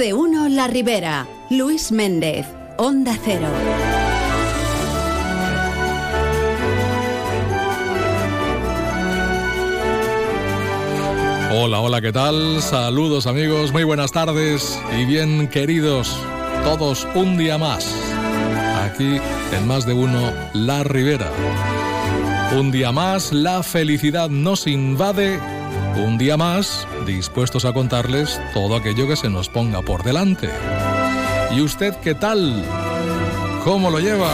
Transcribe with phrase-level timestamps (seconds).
[0.00, 1.26] De uno La Ribera.
[1.50, 2.46] Luis Méndez,
[2.78, 3.46] Onda Cero.
[11.52, 12.62] Hola, hola, ¿qué tal?
[12.62, 16.16] Saludos amigos, muy buenas tardes y bien queridos
[16.64, 17.94] todos un día más.
[18.82, 19.20] Aquí
[19.54, 21.30] en más de uno La Ribera.
[22.58, 25.59] Un día más la felicidad nos invade.
[26.04, 30.48] Un día más dispuestos a contarles todo aquello que se nos ponga por delante.
[31.54, 32.64] ¿Y usted qué tal?
[33.64, 34.30] ¿Cómo lo lleva?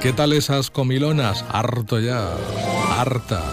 [0.00, 1.44] ¿Qué tal esas comilonas?
[1.50, 2.28] Harto ya,
[2.96, 3.42] harta.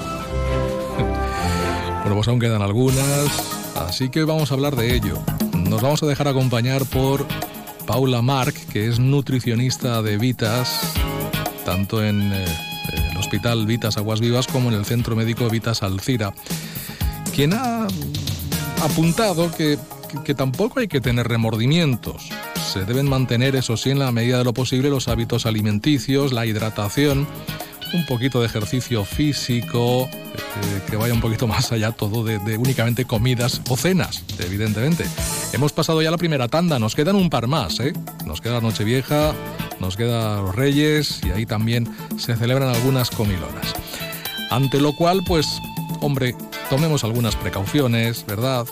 [2.01, 5.17] Bueno, pues aún quedan algunas, así que vamos a hablar de ello.
[5.57, 7.25] Nos vamos a dejar acompañar por
[7.87, 10.93] Paula Mark, que es nutricionista de Vitas,
[11.65, 12.45] tanto en eh,
[13.11, 16.33] el Hospital Vitas Aguas Vivas como en el Centro Médico Vitas Alcira,
[17.33, 17.87] quien ha
[18.81, 19.77] apuntado que,
[20.23, 22.29] que tampoco hay que tener remordimientos.
[22.71, 26.45] Se deben mantener, eso sí, en la medida de lo posible, los hábitos alimenticios, la
[26.45, 27.27] hidratación,
[27.93, 33.05] un poquito de ejercicio físico, eh, que vaya un poquito más allá todo de, únicamente
[33.05, 35.05] comidas o cenas, evidentemente.
[35.53, 37.93] Hemos pasado ya la primera tanda, nos quedan un par más, ¿eh?
[38.25, 39.33] Nos queda Nochevieja,
[39.79, 43.73] nos queda los Reyes y ahí también se celebran algunas comilonas.
[44.49, 45.47] Ante lo cual, pues,
[46.01, 46.35] hombre,
[46.69, 48.65] tomemos algunas precauciones, ¿verdad?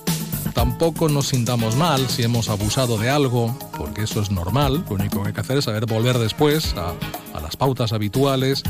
[0.54, 4.84] Tampoco nos sintamos mal si hemos abusado de algo, porque eso es normal.
[4.90, 6.94] Lo único que hay que hacer es saber volver después a,
[7.40, 8.64] las pautas habituales.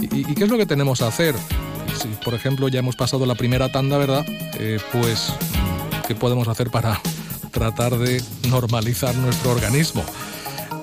[0.00, 1.34] ¿Y, qué es lo que tenemos que hacer?
[2.00, 4.24] Si, por ejemplo, ya hemos pasado la primera tanda, ¿verdad?
[4.54, 5.32] Eh, pues,
[6.06, 7.00] ¿qué podemos hacer para
[7.50, 10.04] tratar de normalizar nuestro organismo?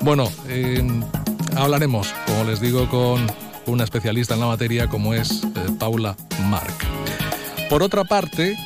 [0.01, 0.29] Bueno,
[1.55, 3.25] hablaremos, como les digo, con
[3.65, 6.15] una especialista en la materia como es eh, Paula
[6.49, 6.73] Marc.
[7.69, 8.57] Por otra parte,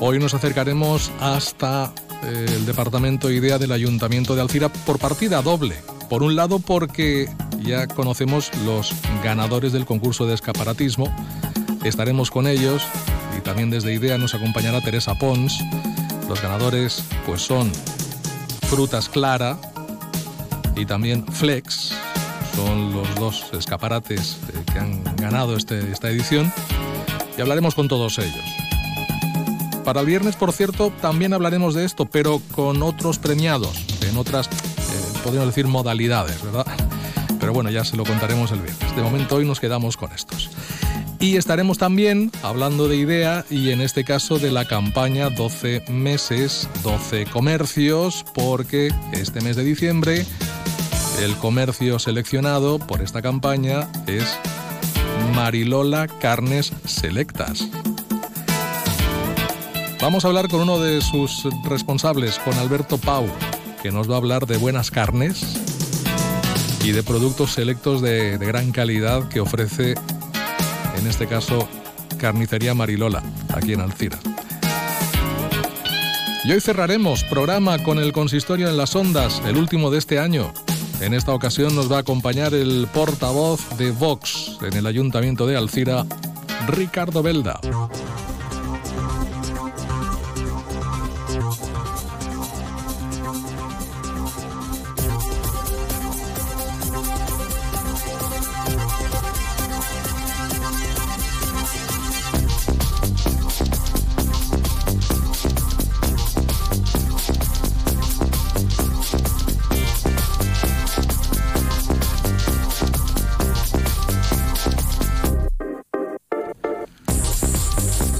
[0.00, 1.92] Hoy nos acercaremos hasta
[2.24, 5.76] eh, el departamento IDEA del Ayuntamiento de Alcira por partida doble.
[6.10, 7.28] Por un lado porque
[7.62, 11.14] ya conocemos los ganadores del concurso de escaparatismo,
[11.84, 12.82] estaremos con ellos
[13.38, 15.60] y también desde IDEA nos acompañará Teresa Pons.
[16.28, 17.70] Los ganadores pues son
[18.68, 19.58] Frutas Clara
[20.76, 21.92] y también Flex,
[22.56, 26.52] son los dos escaparates eh, que han ganado este, esta edición
[27.38, 28.63] y hablaremos con todos ellos.
[29.84, 34.46] Para el viernes, por cierto, también hablaremos de esto, pero con otros premiados, en otras,
[34.46, 34.50] eh,
[35.22, 36.66] podríamos decir, modalidades, ¿verdad?
[37.38, 38.96] Pero bueno, ya se lo contaremos el viernes.
[38.96, 40.50] De momento hoy nos quedamos con estos.
[41.20, 46.68] Y estaremos también hablando de idea y en este caso de la campaña 12 meses,
[46.82, 50.26] 12 comercios, porque este mes de diciembre
[51.22, 54.36] el comercio seleccionado por esta campaña es
[55.34, 57.68] Marilola Carnes Selectas.
[60.04, 63.26] Vamos a hablar con uno de sus responsables, con Alberto Pau,
[63.82, 65.42] que nos va a hablar de buenas carnes
[66.84, 69.94] y de productos selectos de, gran calidad que ofrece,
[70.98, 71.66] en este caso,
[72.18, 73.22] Carnicería Marilola,
[73.54, 74.18] aquí en Alcira.
[76.44, 80.52] Y hoy cerraremos programa con el consistorio en las ondas, el último de este año.
[81.00, 85.56] En esta ocasión nos va a acompañar el portavoz de Vox en el Ayuntamiento de
[85.56, 86.04] Alcira,
[86.68, 87.58] Ricardo Belda.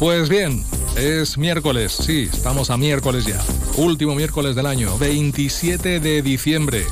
[0.04, 0.62] Pues bien,
[0.98, 3.42] es miércoles, sí, estamos a miércoles ya.
[3.78, 6.84] Último miércoles del año, 27 de diciembre.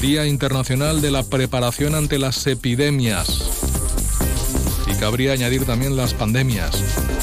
[0.00, 3.42] Día Internacional de la Preparación ante las Epidemias.
[4.86, 6.70] Y cabría añadir también las pandemias,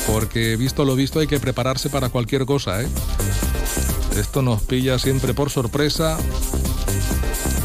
[0.06, 2.88] porque visto lo visto hay que prepararse para cualquier cosa, ¿eh?
[4.18, 6.18] Esto nos pilla siempre por sorpresa.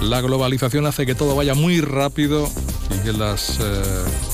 [0.02, 2.48] La globalización hace que todo vaya muy rápido
[2.94, 3.58] y que las...
[3.60, 4.33] Eh,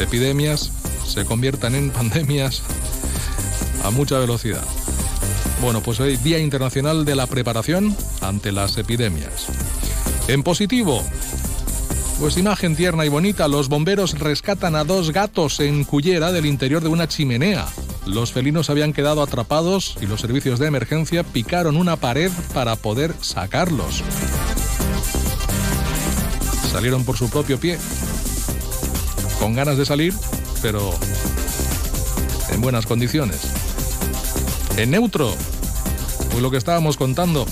[0.00, 0.70] epidemias
[1.06, 2.62] se conviertan en pandemias
[3.84, 4.64] a mucha velocidad.
[5.60, 9.46] Bueno, pues hoy Día Internacional de la Preparación ante las Epidemias.
[10.28, 11.02] En positivo,
[12.20, 16.82] pues imagen tierna y bonita, los bomberos rescatan a dos gatos en Cullera del interior
[16.82, 17.66] de una chimenea.
[18.06, 23.14] Los felinos habían quedado atrapados y los servicios de emergencia picaron una pared para poder
[23.20, 24.02] sacarlos.
[26.72, 27.78] Salieron por su propio pie
[29.48, 30.12] con ganas de salir,
[30.60, 30.94] pero
[32.52, 33.40] en buenas condiciones.
[34.76, 35.34] En neutro,
[36.30, 37.46] pues lo que estábamos contando,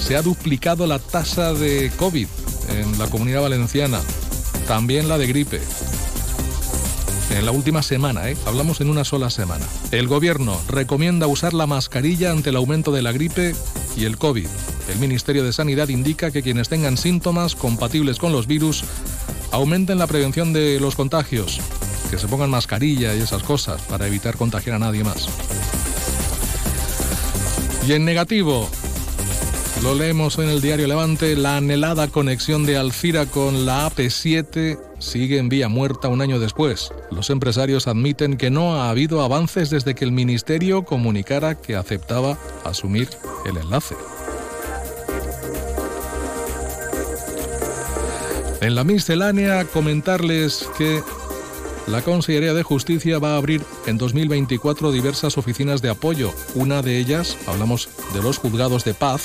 [0.00, 2.26] se ha duplicado la tasa de COVID
[2.70, 4.00] en la comunidad valenciana,
[4.66, 5.60] también la de gripe.
[7.36, 8.36] En la última semana, ¿eh?
[8.46, 9.66] hablamos en una sola semana.
[9.90, 13.54] El gobierno recomienda usar la mascarilla ante el aumento de la gripe
[13.98, 14.46] y el COVID.
[14.90, 18.82] El Ministerio de Sanidad indica que quienes tengan síntomas compatibles con los virus
[19.50, 21.60] aumenten la prevención de los contagios,
[22.10, 25.28] que se pongan mascarilla y esas cosas para evitar contagiar a nadie más.
[27.86, 28.68] Y en negativo,
[29.82, 35.38] lo leemos en el diario Levante, la anhelada conexión de Alcira con la AP7 sigue
[35.38, 36.92] en vía muerta un año después.
[37.10, 42.36] Los empresarios admiten que no ha habido avances desde que el ministerio comunicara que aceptaba
[42.64, 43.08] asumir
[43.46, 43.96] el enlace.
[48.60, 51.02] En la miscelánea comentarles que
[51.86, 56.30] la Consellería de Justicia va a abrir en 2024 diversas oficinas de apoyo.
[56.54, 59.22] Una de ellas, hablamos de los juzgados de paz,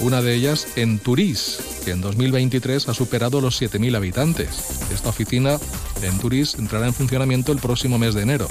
[0.00, 4.82] una de ellas en Turís, que en 2023 ha superado los 7.000 habitantes.
[4.92, 5.58] Esta oficina
[6.02, 8.48] en Turís entrará en funcionamiento el próximo mes de enero.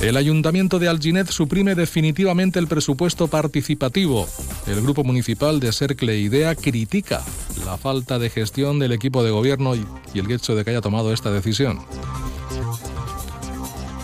[0.00, 4.26] El Ayuntamiento de Alginet suprime definitivamente el presupuesto participativo.
[4.66, 7.22] El Grupo Municipal de Cercle Idea critica
[7.68, 9.84] la falta de gestión del equipo de gobierno y,
[10.14, 11.80] el hecho de que haya tomado esta decisión.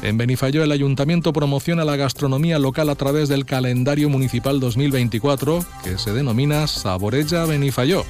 [0.03, 5.97] En Benifayó el ayuntamiento promociona la gastronomía local a través del calendario municipal 2024 que
[5.97, 8.05] se denomina Saboreja Benifayó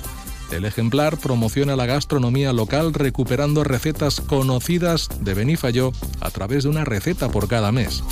[0.50, 6.84] el ejemplar promociona la gastronomía local recuperando recetas conocidas de Benifayó a través de una
[6.84, 8.04] receta por cada mes.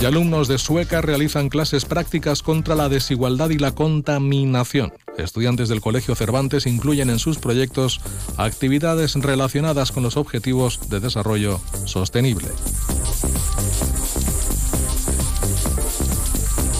[0.00, 4.94] Y alumnos de Sueca realizan clases prácticas contra la desigualdad y la contaminación.
[5.18, 8.00] Estudiantes del Colegio Cervantes incluyen en sus proyectos
[8.38, 12.48] actividades relacionadas con los objetivos de desarrollo sostenible.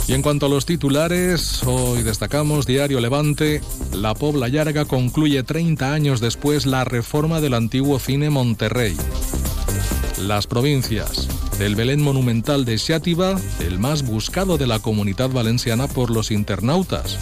[0.08, 3.60] Y en cuanto a los titulares, hoy destacamos Diario Levante,
[3.92, 8.96] La Pobla Llarga concluye 30 años después la reforma del antiguo cine Monterrey.
[10.18, 11.28] Las provincias,
[11.60, 17.18] el Belén Monumental de Xátiva, el más buscado de la comunidad valenciana por los internautas.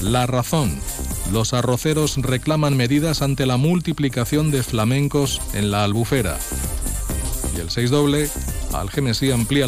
[0.00, 0.72] La razón,
[1.30, 6.38] los arroceros reclaman medidas ante la multiplicación de flamencos en la albufera.
[7.54, 8.30] Y el 6 doble,
[8.72, 9.66] Algemesí amplía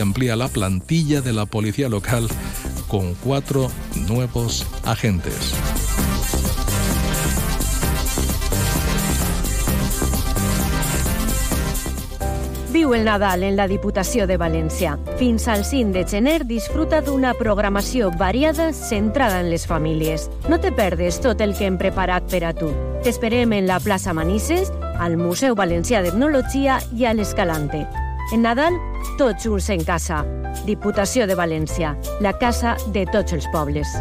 [0.00, 2.26] amplía la plantilla de la policía local
[2.88, 3.70] con cuatro
[4.08, 5.52] nuevos agentes.
[12.86, 14.92] Viu el Nadal en la Diputació de València.
[15.18, 20.28] Fins al 5 de gener disfruta d'una programació variada centrada en les famílies.
[20.46, 22.70] No te perdes tot el que hem preparat per a tu.
[23.02, 24.70] T'esperem en la plaça Manises,
[25.02, 27.82] al Museu Valencià d'Etnologia i a l'Escalante.
[28.30, 28.78] En Nadal,
[29.18, 30.22] tots junts en casa.
[30.62, 33.98] Diputació de València, la casa de tots els pobles.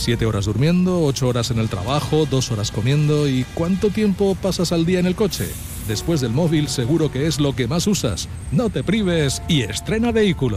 [0.00, 4.72] Siete horas durmiendo, ocho horas en el trabajo, dos horas comiendo y ¿cuánto tiempo pasas
[4.72, 5.46] al día en el coche?
[5.88, 8.26] Después del móvil seguro que es lo que más usas.
[8.50, 10.56] No te prives y estrena vehículo.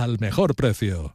[0.00, 1.14] al mejor precio.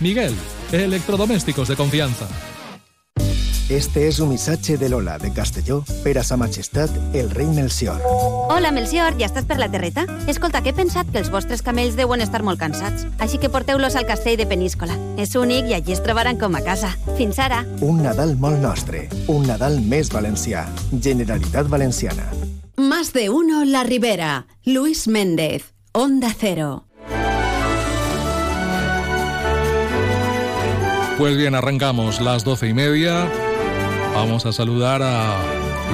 [0.01, 0.33] Miguel,
[0.71, 2.27] electrodomésticos de confianza.
[3.69, 8.01] Este és un missatge de Lola, de Castelló, per a sa majestat, el rei Melcior.
[8.51, 10.03] Hola, Melcior, ja estàs per la terreta?
[10.27, 13.95] Escolta, que he pensat que els vostres camells deuen estar molt cansats, així que porteu-los
[13.95, 14.97] al castell de Peníscola.
[15.21, 16.91] És únic i allí es trobaran com a casa.
[17.15, 17.61] Fins ara.
[17.79, 20.65] Un Nadal molt nostre, un Nadal més valencià.
[20.91, 22.27] Generalitat Valenciana.
[22.75, 24.47] Más de uno La Ribera.
[24.65, 25.71] Luis Méndez.
[25.93, 26.90] Onda Cero.
[31.21, 33.29] Pues bien, arrancamos las doce y media.
[34.15, 35.37] Vamos a saludar a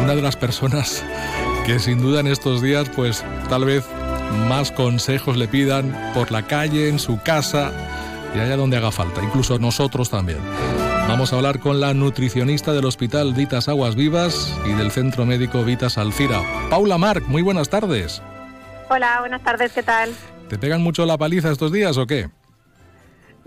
[0.02, 1.04] una de las personas
[1.66, 3.84] que sin duda en estos días, pues tal vez
[4.48, 7.74] más consejos le pidan por la calle, en su casa
[8.34, 10.40] y allá donde haga falta, incluso nosotros también.
[11.10, 15.66] Vamos a hablar con la nutricionista del Hospital Vitas Aguas Vivas y del Centro Médico
[15.66, 17.28] Vitas Alcira, Paula Marc.
[17.28, 18.22] Muy buenas tardes.
[18.90, 20.10] Hola, buenas tardes, ¿qué tal?
[20.48, 22.30] ¿Te pegan mucho la paliza estos días o qué?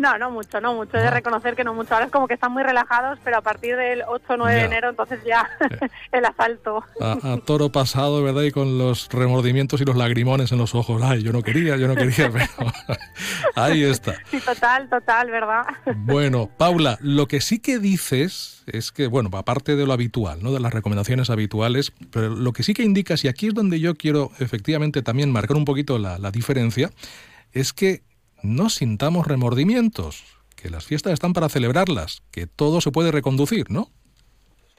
[0.00, 0.96] No, no mucho, no mucho.
[0.96, 1.92] He de reconocer que no mucho.
[1.92, 4.64] Ahora es como que están muy relajados, pero a partir del 8 o 9 de
[4.64, 5.46] enero, entonces ya
[6.12, 6.82] el asalto.
[6.98, 8.44] A, toro pasado, ¿verdad?
[8.44, 11.02] Y con los remordimientos y los lagrimones en los ojos.
[11.04, 12.46] Ay, yo no quería, yo no quería, pero
[13.56, 14.14] ahí está.
[14.30, 15.64] Sí, total, total, ¿verdad?
[15.96, 20.50] Bueno, Paula, lo que sí que dices es que, bueno, aparte de lo habitual, ¿no?
[20.50, 23.94] De las recomendaciones habituales, pero lo que sí que indicas, y aquí es donde yo
[23.96, 26.90] quiero efectivamente también marcar un poquito la, la diferencia,
[27.52, 28.02] es que
[28.42, 30.24] no sintamos remordimientos,
[30.56, 33.88] que las fiestas están para celebrarlas, que todo se puede reconducir, ¿no?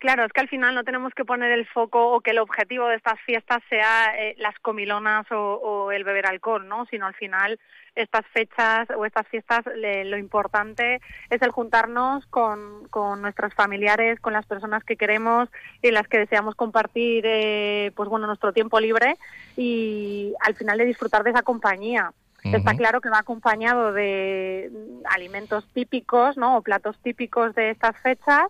[0.01, 2.87] Claro, es que al final no tenemos que poner el foco o que el objetivo
[2.87, 6.87] de estas fiestas sea eh, las comilonas o, el beber alcohol, ¿no?
[6.87, 7.59] Sino al final
[7.93, 14.33] estas fechas o estas fiestas lo importante es el juntarnos con, con, nuestros familiares, con
[14.33, 15.49] las personas que queremos
[15.83, 19.17] y las que deseamos compartir, eh, pues bueno, nuestro tiempo libre
[19.55, 22.11] y al final de disfrutar de esa compañía.
[22.43, 24.71] Está claro que va acompañado de
[25.05, 26.57] alimentos típicos, ¿no?
[26.57, 28.48] O platos típicos de estas fechas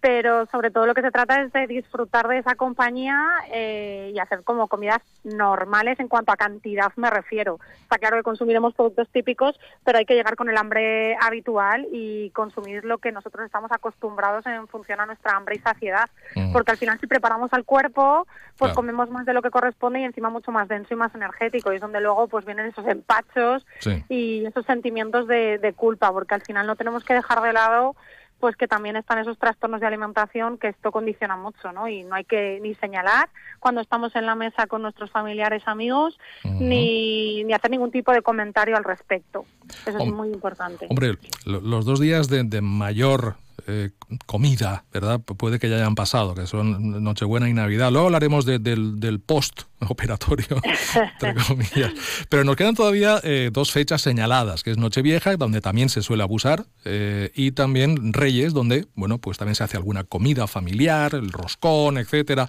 [0.00, 3.20] pero sobre todo lo que se trata es de disfrutar de esa compañía
[3.52, 7.58] eh, y hacer como comidas normales en cuanto a cantidad me refiero.
[7.82, 12.30] Está claro que consumiremos productos típicos, pero hay que llegar con el hambre habitual y
[12.30, 16.52] consumir lo que nosotros estamos acostumbrados en función a nuestra hambre y saciedad, mm.
[16.52, 18.26] porque al final si preparamos al cuerpo,
[18.56, 21.72] pues comemos más de lo que corresponde y encima mucho más denso y más energético
[21.72, 23.64] y es donde luego pues vienen esos empachos
[24.08, 27.96] y esos sentimientos de culpa, porque al final no tenemos que dejar de lado
[28.40, 31.88] pues que también están esos trastornos de alimentación que esto condiciona mucho, ¿no?
[31.88, 33.28] Y no hay que ni señalar
[33.58, 38.22] cuando estamos en la mesa con nuestros familiares, amigos, ni, ni, hacer ningún tipo de
[38.22, 39.44] comentario al respecto.
[39.86, 40.86] Eso es muy importante.
[40.88, 43.36] Hombre, los dos días de, de mayor
[43.66, 43.90] eh,
[44.26, 45.20] comida, ¿verdad?
[45.20, 47.90] Puede que ya hayan pasado, que son Nochebuena y Navidad.
[47.90, 48.62] Luego hablaremos del,
[49.00, 50.60] del post operatorio,
[51.20, 51.92] entre comillas.
[52.28, 56.22] Pero nos quedan todavía eh, dos fechas señaladas, que es Nochevieja, donde también se suele
[56.22, 61.32] abusar, eh, y también Reyes, donde, bueno, pues también se hace alguna comida familiar, el
[61.32, 62.48] roscón, etcétera.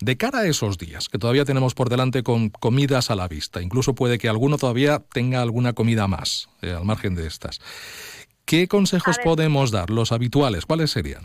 [0.00, 3.60] De cara a esos días, que todavía tenemos por delante con comidas a la vista,
[3.60, 7.60] incluso puede que alguno todavía tenga alguna comida más, al margen de estas.
[8.50, 10.66] ¿Qué consejos podemos dar, los habituales?
[10.66, 11.22] ¿Cuáles serían?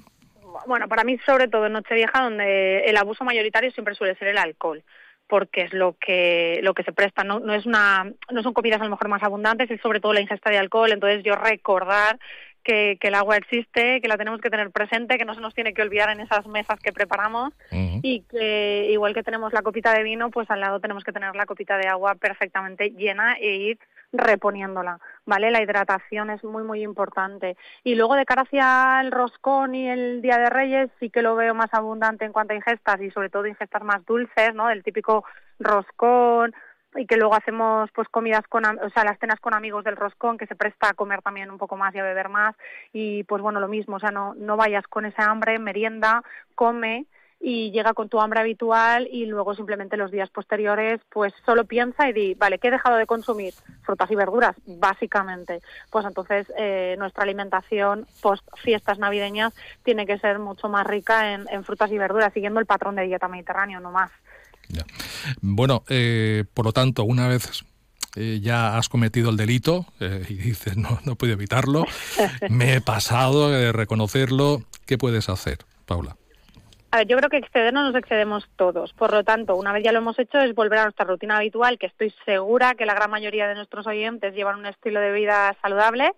[0.67, 4.37] Bueno, para mí sobre todo en Nochevieja, donde el abuso mayoritario siempre suele ser el
[4.37, 4.83] alcohol
[5.27, 7.23] porque es lo que lo que se presta.
[7.23, 10.13] No, no es una no son comidas a lo mejor más abundantes es sobre todo
[10.13, 10.91] la ingesta de alcohol.
[10.91, 12.19] Entonces yo recordar
[12.63, 15.73] que, el agua existe, que la tenemos que tener presente, que no se nos tiene
[15.73, 17.53] que olvidar en esas mesas que preparamos.
[18.03, 21.35] Y que igual que tenemos la copita de vino, pues al lado tenemos que tener
[21.35, 23.79] la copita de agua perfectamente llena e ir
[24.17, 25.51] reponiéndola, ¿vale?
[25.51, 27.57] La hidratación es muy, muy importante.
[27.83, 31.35] Y luego de cara hacia el roscón y el Día de Reyes sí que lo
[31.35, 34.69] veo más abundante en cuanto a ingestas y sobre todo ingestas más dulces, ¿no?
[34.69, 35.25] El típico
[35.59, 36.53] roscón
[36.97, 40.37] y que luego hacemos pues comidas con, o sea, las cenas con amigos del roscón
[40.37, 42.55] que se presta a comer también un poco más y a beber más
[42.93, 46.23] y pues bueno, lo mismo, o sea, no, no vayas con esa hambre, merienda,
[46.55, 47.05] come
[47.47, 52.09] y llega con tu hambre habitual y luego simplemente los días posteriores pues solo piensa
[52.09, 53.53] y di, vale, ¿qué he dejado de consumir?
[53.83, 55.61] Frutas y verduras, básicamente.
[55.91, 61.63] Pues entonces eh, nuestra alimentación post fiestas navideñas tiene que ser mucho más rica en,
[61.63, 64.09] frutas y verduras, siguiendo el patrón de dieta mediterráneo, no más.
[65.39, 67.63] Bueno, eh, por lo tanto, una vez
[68.15, 71.85] eh, ya has cometido el delito y dices, no, no puedo evitarlo,
[72.49, 76.17] me he pasado de reconocerlo, ¿qué puedes hacer, Paula?
[76.95, 78.93] A ver, yo creo que excedernos nos excedemos todos.
[78.93, 81.77] Por lo tanto, una vez ya lo hemos hecho, es volver a nuestra rutina habitual,
[81.77, 85.53] que estoy segura que la gran mayoría de nuestros oyentes llevan un estilo de vida
[85.61, 86.13] saludable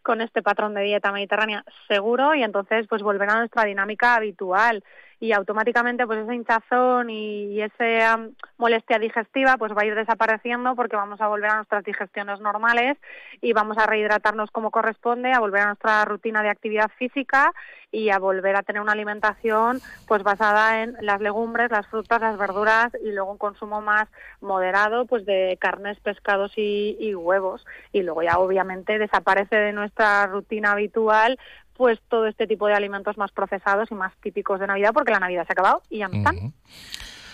[0.00, 4.82] con este patrón de dieta mediterránea seguro y entonces pues volver a nuestra dinámica habitual
[5.22, 8.18] y automáticamente pues esa hinchazón y, esa
[8.58, 12.98] molestia digestiva pues va a ir desapareciendo porque vamos a volver a nuestras digestiones normales
[13.40, 17.52] y vamos a rehidratarnos como corresponde, a volver a nuestra rutina de actividad física
[17.92, 22.36] y a volver a tener una alimentación pues basada en las legumbres, las frutas, las
[22.36, 24.08] verduras y luego un consumo más
[24.40, 27.64] moderado pues de carnes, pescados y, y huevos.
[27.92, 31.38] Y luego ya obviamente desaparece de nuestra rutina habitual
[31.76, 35.20] pues todo este tipo de alimentos más procesados y más típicos de Navidad, porque la
[35.20, 36.52] Navidad se ha acabado y ya no están.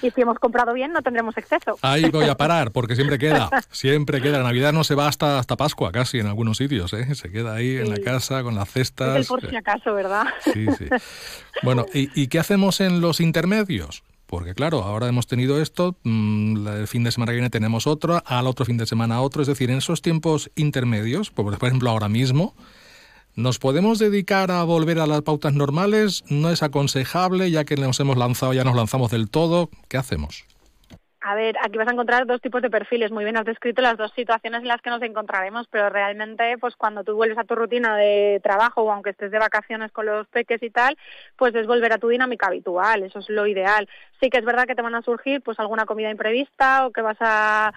[0.01, 1.77] Y si hemos comprado bien, no tendremos exceso.
[1.83, 4.39] Ahí voy a parar, porque siempre queda, siempre queda.
[4.39, 7.15] La Navidad no se va hasta, hasta Pascua casi en algunos sitios, ¿eh?
[7.15, 9.17] Se queda ahí en la casa con las cestas.
[9.17, 10.27] Es el por si acaso, ¿verdad?
[10.45, 10.87] Sí, sí.
[11.63, 14.05] Bueno, ¿y, ¿y qué hacemos en los intermedios?
[14.29, 18.23] Porque claro, ahora hemos tenido esto, mm, el fin de semana que viene tenemos otro,
[18.27, 22.11] al otro fin de semana otro, es decir, en esos tiempos intermedios, por ejemplo ahora
[22.11, 22.55] mismo,
[23.39, 26.25] ¿nos podemos dedicar a volver a las pautas normales?
[26.29, 29.71] ¿No es aconsejable ya que nos hemos lanzado, ya nos lanzamos del todo?
[29.89, 30.45] ¿Qué hacemos?
[31.21, 33.13] A ver, aquí vas a encontrar dos tipos de perfiles.
[33.13, 36.75] Muy bien has descrito las dos situaciones en las que nos encontraremos, pero realmente, pues
[36.75, 40.27] cuando tú vuelves a tu rutina de trabajo o aunque estés de vacaciones con los
[40.29, 40.97] peques y tal,
[41.37, 43.05] pues es volver a tu dinámica habitual.
[43.05, 43.89] Eso es lo ideal.
[44.21, 47.03] Sí que es verdad que te van a surgir, pues alguna comida imprevista o que
[47.03, 47.73] vas a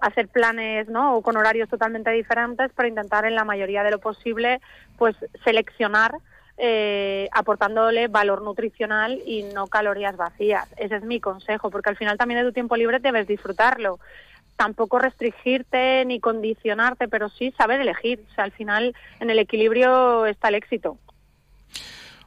[0.00, 1.16] hacer planes, ¿no?
[1.16, 4.60] O con horarios totalmente diferentes para intentar en la mayoría de lo posible,
[4.98, 6.16] pues seleccionar
[6.58, 10.66] eh, aportándole valor nutricional y no calorías vacías.
[10.78, 13.98] Ese es mi consejo, porque al final también de tu tiempo libre debes disfrutarlo.
[14.56, 18.24] Tampoco restringirte ni condicionarte, pero sí saber elegir.
[18.30, 20.98] O sea, al final en el equilibrio está el éxito.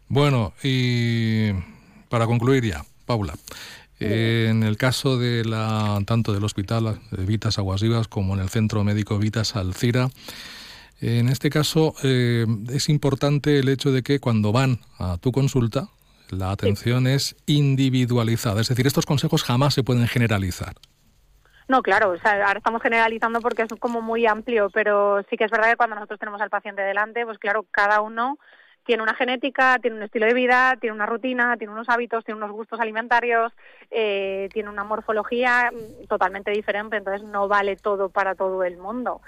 [0.08, 1.52] Bueno, y
[2.08, 3.34] para concluir ya, Paula,
[4.00, 8.50] en el caso de la tanto del hospital de Vitas Aguas Vivas como en el
[8.50, 10.10] centro médico Vitas Alcira,
[11.02, 15.88] en este caso eh, es importante el hecho de que cuando van a tu consulta,
[16.30, 18.62] la atención es individualizada.
[18.62, 20.74] Es decir, estos consejos jamás se pueden generalizar.
[21.70, 25.46] No, claro, o sea, ahora estamos generalizando porque es como muy amplio, pero sí que
[25.46, 28.38] es verdad que cuando nosotros tenemos al paciente delante, pues claro, cada uno
[28.90, 32.40] tiene una genética, tiene un estilo de vida, tiene una rutina, tiene unos hábitos, tiene
[32.40, 33.54] unos gustos alimentarios,
[33.92, 39.22] eh, tiene una morfología mm, totalmente diferente, entonces no vale todo para todo el mundo.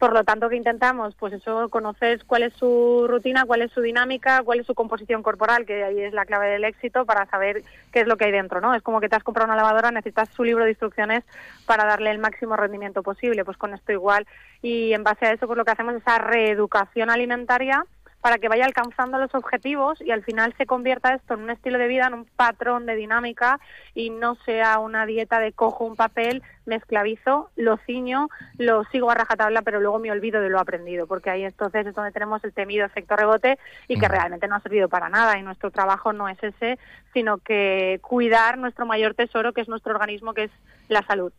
[0.00, 1.14] Por lo tanto, ¿qué intentamos?
[1.14, 5.22] Pues eso, conoces cuál es su rutina, cuál es su dinámica, cuál es su composición
[5.22, 8.32] corporal, que ahí es la clave del éxito para saber qué es lo que hay
[8.32, 8.74] dentro, ¿no?
[8.74, 11.22] Es como que te has comprado una lavadora, necesitas su libro de instrucciones
[11.66, 14.26] para darle el máximo rendimiento posible, pues con esto igual.
[14.60, 17.84] Y en base a eso, pues lo que hacemos es esa reeducación alimentaria
[18.20, 21.78] para que vaya alcanzando los objetivos y al final se convierta esto en un estilo
[21.78, 23.60] de vida, en un patrón de dinámica
[23.94, 29.10] y no sea una dieta de cojo un papel, me esclavizo, lo ciño, lo sigo
[29.10, 32.42] a rajatabla, pero luego me olvido de lo aprendido, porque ahí entonces es donde tenemos
[32.44, 36.12] el temido efecto rebote y que realmente no ha servido para nada y nuestro trabajo
[36.12, 36.78] no es ese,
[37.12, 40.50] sino que cuidar nuestro mayor tesoro, que es nuestro organismo, que es
[40.88, 41.32] la salud.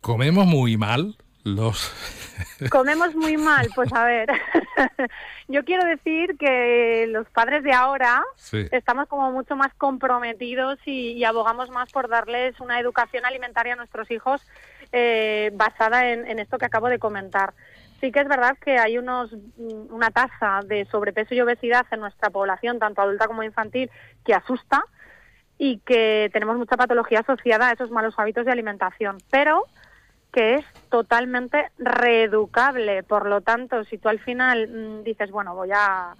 [0.00, 1.92] Comemos muy mal los.
[2.70, 4.28] Comemos muy mal pues a ver.
[5.48, 8.22] Yo quiero decir que los padres de ahora
[8.70, 14.10] estamos como mucho más comprometidos y, abogamos más por darles una educación alimentaria a nuestros
[14.10, 14.42] hijos
[14.92, 17.54] eh, basada en, esto que acabo de comentar.
[18.00, 22.30] Sí que es verdad que hay unos una tasa de sobrepeso y obesidad en nuestra
[22.30, 23.90] población tanto adulta como infantil
[24.24, 24.84] que asusta
[25.56, 29.18] y que tenemos mucha patología asociada a esos malos hábitos de alimentación.
[29.30, 29.66] Pero
[30.32, 33.02] que es totalmente reeducable.
[33.02, 36.14] Por lo tanto, si tú al final mm, dices, bueno, voy a,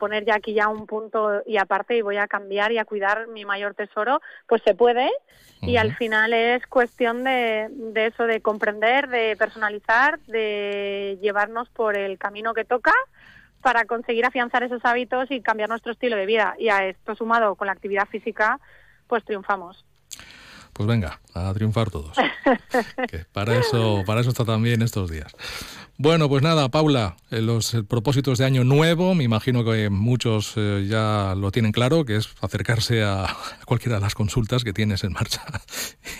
[0.00, 3.28] poner ya aquí ya un punto y aparte y voy a cambiar y a cuidar
[3.28, 5.08] mi mayor tesoro, pues se puede.
[5.62, 11.96] Y al final es cuestión de, de eso, de comprender, de personalizar, de llevarnos por
[11.96, 12.92] el camino que toca
[13.62, 16.56] para conseguir afianzar esos hábitos y cambiar nuestro estilo de vida.
[16.58, 18.58] Y a esto sumado con la actividad física,
[19.06, 19.84] pues triunfamos.
[20.76, 22.14] Pues venga, a triunfar todos.
[23.10, 25.34] que para eso, para eso está también estos días.
[25.96, 30.52] Bueno, pues nada, Paula, eh, los eh, propósitos de año nuevo, me imagino que muchos
[30.56, 33.34] eh, ya lo tienen claro, que es acercarse a
[33.64, 35.42] cualquiera de las consultas que tienes en marcha.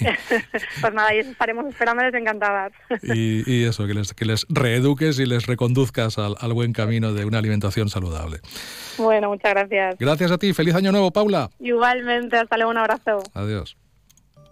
[0.81, 2.73] pues nada, y estaremos esperándoles encantadas.
[3.03, 7.13] y, y, eso, que les, que les reeduques y les reconduzcas al, al buen camino
[7.13, 8.41] de una alimentación saludable.
[8.97, 9.97] Bueno, muchas gracias.
[9.99, 11.51] Gracias a ti, feliz año nuevo, Paula.
[11.61, 13.23] Igualmente, hasta luego, un abrazo.
[13.35, 13.77] Adiós.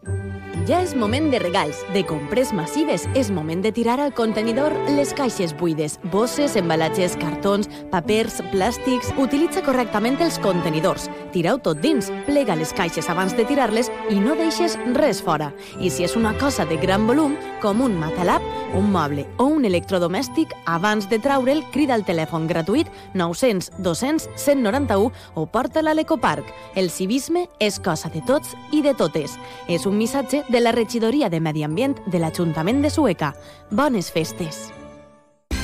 [0.04, 0.53] Thank you.
[0.64, 3.02] Ja és moment de regals, de compres massives.
[3.12, 9.10] És moment de tirar al contenidor les caixes buides, bosses, embalatges, cartons, papers, plàstics...
[9.20, 11.10] Utilitza correctament els contenidors.
[11.34, 15.50] Tira-ho tot dins, plega les caixes abans de tirar-les i no deixes res fora.
[15.84, 18.40] I si és una cosa de gran volum, com un matalap,
[18.72, 25.12] un moble o un electrodomèstic, abans de traure'l, crida al telèfon gratuït 900 200 191
[25.36, 26.48] o porta-la a l'Ecoparc.
[26.74, 29.36] El civisme és cosa de tots i de totes.
[29.68, 33.34] És un missatge la regidoria de Medi Ambient de l'Ajuntament de Sueca.
[33.70, 34.70] Bones festes!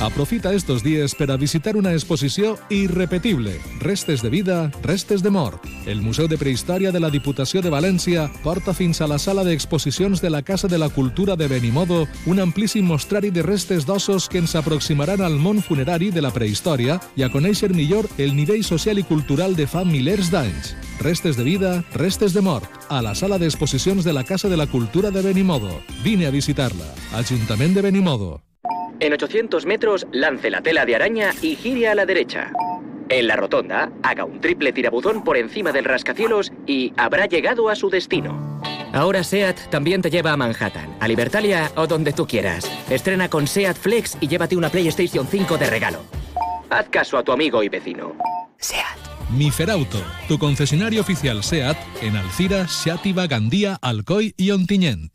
[0.01, 5.61] Aprofita estos dies per a visitar una exposició irrepetible, Restes de vida, restes de mort.
[5.85, 10.23] El Museu de Prehistòria de la Diputació de València porta fins a la sala d'exposicions
[10.25, 14.41] de la Casa de la Cultura de Benimodo un amplíssim mostrari de restes d'ossos que
[14.41, 18.99] ens aproximaran al món funerari de la prehistòria i a conèixer millor el nivell social
[18.99, 20.90] i cultural de fa milers d'anys.
[21.01, 24.67] Restes de vida, restes de mort, a la sala d'exposicions de la Casa de la
[24.67, 25.81] Cultura de Benimodo.
[26.05, 26.85] Vine a visitar-la.
[27.19, 28.43] Ajuntament de Benimodo.
[29.01, 32.53] En 800 metros, lance la tela de araña y gire a la derecha.
[33.09, 37.77] En la rotonda, haga un triple tirabuzón por encima del rascacielos y habrá llegado a
[37.77, 38.61] su destino.
[38.93, 42.71] Ahora SEAT también te lleva a Manhattan, a Libertalia o donde tú quieras.
[42.91, 46.01] Estrena con SEAT Flex y llévate una PlayStation 5 de regalo.
[46.69, 48.13] Haz caso a tu amigo y vecino.
[48.59, 49.20] SEAT.
[49.33, 55.13] Miferauto, tu concesionario oficial SEAT en Alcira, Xàtiva, Gandía, Alcoi i Ontinyent.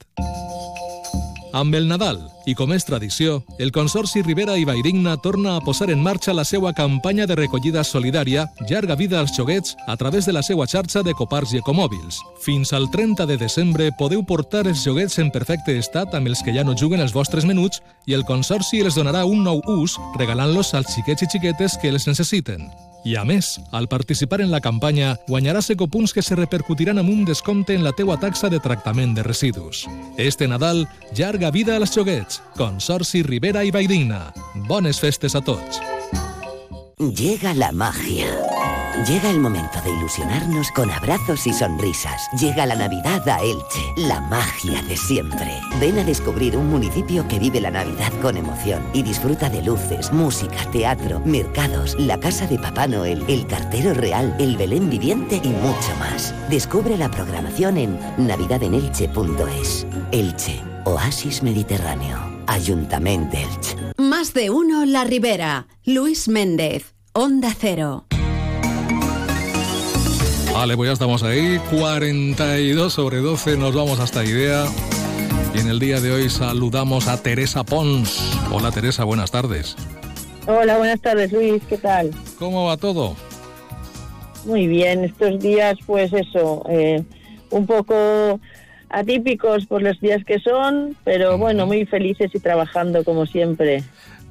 [1.51, 5.89] Amb el Nadal, i com és tradició, el Consorci Rivera i Valldigna torna a posar
[5.91, 10.33] en marxa la seva campanya de recollida solidària Llarga vida als xoguets a través de
[10.35, 12.19] la seva xarxa de coparts i ecomòbils.
[12.43, 16.55] Fins al 30 de desembre podeu portar els joguets en perfecte estat amb els que
[16.55, 20.73] ja no juguen els vostres menuts i el Consorci els donarà un nou ús regalant-los
[20.73, 22.67] als xiquets i xiquetes que els necessiten.
[23.05, 27.21] I a més, al participar en la campanya, guanyaràs ecopunts que se repercutiran amb un
[27.27, 29.85] descompte en la teua taxa de tractament de residus.
[30.17, 32.41] Este Nadal, llarga vida als joguets.
[32.57, 34.33] Consorci Rivera i Valldigna.
[34.65, 35.79] Bones festes a tots.
[36.97, 38.33] Llega la magia.
[39.03, 42.27] Llega el momento de ilusionarnos con abrazos y sonrisas.
[42.39, 45.59] Llega la Navidad a Elche, la magia de siempre.
[45.79, 50.11] Ven a descubrir un municipio que vive la Navidad con emoción y disfruta de luces,
[50.13, 55.49] música, teatro, mercados, la casa de Papá Noel, el cartero real, el Belén viviente y
[55.49, 56.33] mucho más.
[56.49, 59.85] Descubre la programación en navidadenelche.es.
[60.11, 62.17] Elche, Oasis Mediterráneo.
[62.47, 63.75] Ayuntamiento Elche.
[63.97, 65.67] Más de uno La Ribera.
[65.83, 66.95] Luis Méndez.
[67.13, 68.05] Onda Cero.
[70.55, 71.59] Vale, pues ya estamos ahí.
[71.69, 74.63] 42 sobre 12, nos vamos hasta Idea.
[75.53, 78.39] Y en el día de hoy saludamos a Teresa Pons.
[78.53, 79.75] Hola Teresa, buenas tardes.
[80.47, 82.11] Hola, buenas tardes Luis, ¿qué tal?
[82.39, 83.17] ¿Cómo va todo?
[84.45, 87.03] Muy bien, estos días pues eso, eh,
[87.49, 88.39] un poco
[88.89, 93.83] atípicos por los días que son, pero bueno, muy felices y trabajando como siempre.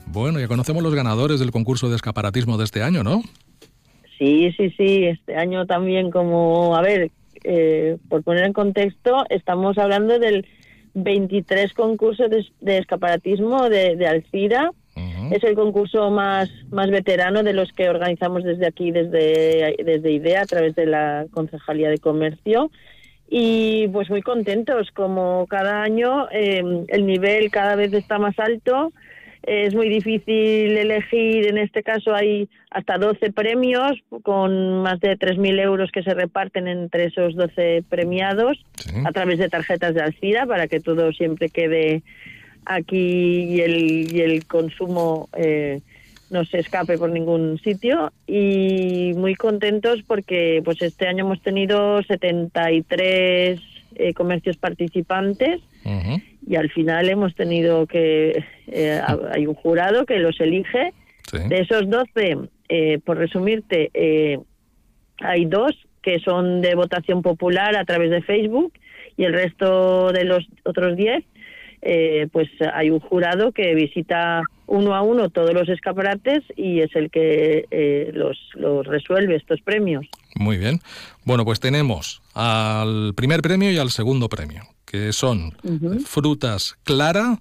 [0.07, 3.23] Bueno, ya conocemos los ganadores del concurso de escaparatismo de este año, ¿no?
[4.25, 7.11] Sí, sí, sí, este año también como, a ver,
[7.43, 10.47] eh, por poner en contexto, estamos hablando del
[10.95, 14.71] 23 concurso de, de escaparatismo de, de Alcira.
[15.31, 20.43] Es el concurso más, más veterano de los que organizamos desde aquí, desde, desde IDEA,
[20.43, 22.71] a través de la Concejalía de Comercio.
[23.29, 28.93] Y pues muy contentos, como cada año eh, el nivel cada vez está más alto
[29.47, 35.61] es muy difícil elegir, en este caso hay hasta 12 premios con más de 3.000
[35.61, 38.91] euros que se reparten entre esos 12 premiados Sí.
[39.05, 42.03] a través de tarjetas de Alcira para que todo siempre quede
[42.67, 45.81] aquí y el, y el consumo eh,
[46.31, 52.03] no se escape por ningún sitio y muy contentos porque pues este año hemos tenido
[52.03, 53.61] 73
[53.97, 56.21] eh, comercios participantes Ujú.
[56.47, 59.01] Y al final hemos tenido que eh,
[59.33, 60.93] hay un jurado que los elige
[61.31, 61.39] Sí.
[61.49, 62.37] de esos 12
[62.69, 64.39] eh, por resumirte eh,
[65.21, 68.75] hay dos que son de votación popular a través de Facebook
[69.17, 71.25] y el resto de los otros 10
[71.81, 76.95] eh, pues hay un jurado que visita uno a uno todos los escaparates y es
[76.97, 80.07] el que eh, los, los resuelve estos premios.
[80.35, 80.81] Muy bien.
[81.25, 85.57] Bueno, pues tenemos al primer premio y al segundo premio, que son
[86.07, 87.41] frutas Clara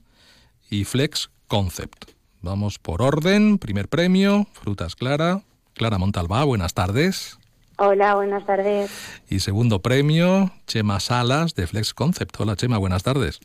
[0.69, 2.11] y Flex Concept.
[2.41, 3.57] Vamos por orden.
[3.57, 5.41] Primer premio, frutas Clara.
[5.73, 7.39] Clara Montalbá, buenas tardes.
[7.77, 8.91] Hola, buenas tardes.
[9.29, 12.39] Y segundo premio, Chema Salas de Flex Concept.
[12.39, 13.39] Hola Chema, buenas tardes.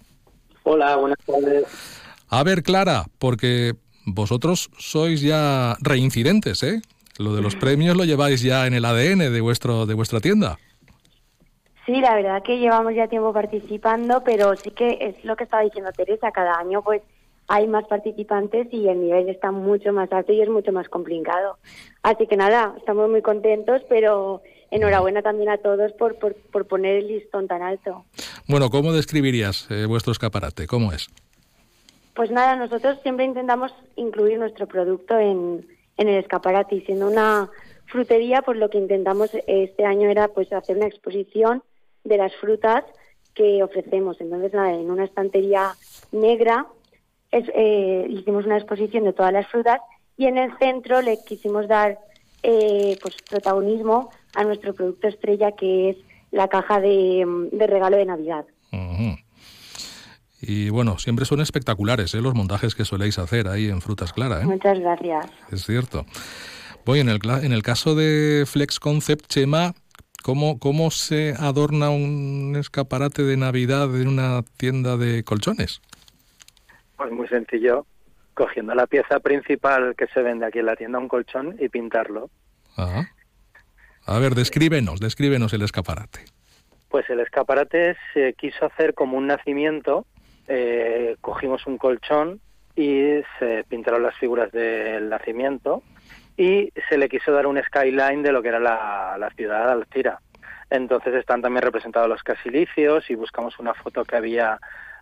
[0.64, 1.64] Hola, buenas tardes.
[2.28, 6.82] A ver, Clara, porque vosotros sois ya reincidentes, ¿eh?
[7.18, 10.58] Lo de los premios lo lleváis ya en el ADN de vuestro de vuestra tienda.
[11.84, 15.62] Sí, la verdad que llevamos ya tiempo participando, pero sí que es lo que estaba
[15.62, 17.02] diciendo Teresa, cada año pues
[17.48, 21.58] hay más participantes y el nivel está mucho más alto y es mucho más complicado.
[22.02, 26.96] Así que nada, estamos muy contentos, pero enhorabuena también a todos por, por, por poner
[26.96, 28.04] el listón tan alto.
[28.46, 30.66] Bueno, ¿cómo describirías eh, vuestro escaparate?
[30.66, 31.08] ¿Cómo es?
[32.14, 35.66] Pues nada, nosotros siempre intentamos incluir nuestro producto en,
[35.98, 37.50] en el escaparate y siendo una
[37.86, 41.62] frutería, pues lo que intentamos este año era pues hacer una exposición
[42.04, 42.84] de las frutas
[43.34, 44.20] que ofrecemos.
[44.20, 45.74] Entonces, en una estantería
[46.12, 46.66] negra
[47.30, 49.80] eh, hicimos una exposición de todas las frutas
[50.16, 51.98] y en el centro le quisimos dar
[52.42, 55.96] eh, pues protagonismo a nuestro producto estrella que es
[56.30, 58.44] la caja de, regalo de Navidad.
[60.40, 62.20] Y bueno, siempre son espectaculares ¿eh?
[62.20, 64.42] los montajes que soléis hacer ahí en Frutas Clara.
[64.42, 64.44] ¿eh?
[64.44, 65.26] Muchas gracias.
[65.50, 66.06] Es cierto.
[66.84, 69.74] Voy en el, en el caso de Flex Concept, Chema,
[70.22, 75.82] ¿cómo, ¿cómo se adorna un escaparate de Navidad en una tienda de colchones?
[76.96, 77.86] Pues muy sencillo,
[78.34, 82.30] cogiendo la pieza principal que se vende aquí en la tienda, un colchón, y pintarlo.
[82.76, 83.10] Ajá.
[84.06, 86.20] A ver, descríbenos, descríbenos el escaparate.
[86.88, 90.06] Pues el escaparate se quiso hacer como un nacimiento.
[90.48, 92.40] Eh, cogimos un colchón
[92.74, 95.82] y se pintaron las figuras del nacimiento
[96.36, 99.72] y se le quiso dar un skyline de lo que era la, la ciudad de
[99.72, 100.20] Alcira.
[100.70, 104.58] Entonces están también representados los casilicios y buscamos una foto que había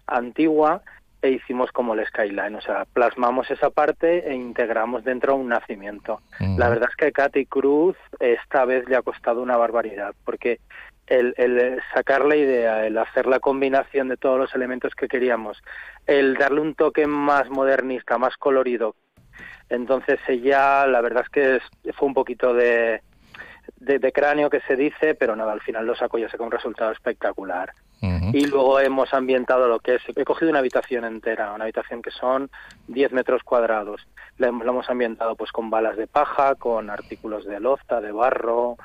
[0.06, 0.82] antigua
[1.22, 6.20] e hicimos como el skyline, o sea, plasmamos esa parte e integramos dentro un nacimiento.
[6.56, 10.60] La verdad es que Katy Cruz esta vez le ha costado una barbaridad, porque
[11.06, 15.62] el, el, sacar la idea, el hacer la combinación de todos los elementos que queríamos,
[16.06, 18.96] el darle un toque más modernista, más colorido.
[19.68, 23.02] Entonces ella, la verdad es que fue un poquito de,
[23.78, 26.92] de, cráneo que se dice, pero nada, al final lo saco y saca un resultado
[26.92, 27.72] espectacular.
[28.32, 32.10] Y luego hemos ambientado lo que es, he cogido una habitación entera, una habitación que
[32.10, 32.50] son
[32.88, 34.06] 10 metros cuadrados.
[34.36, 38.76] Lo, hemos ambientado pues con balas de paja, con artículos de lofta, de barro,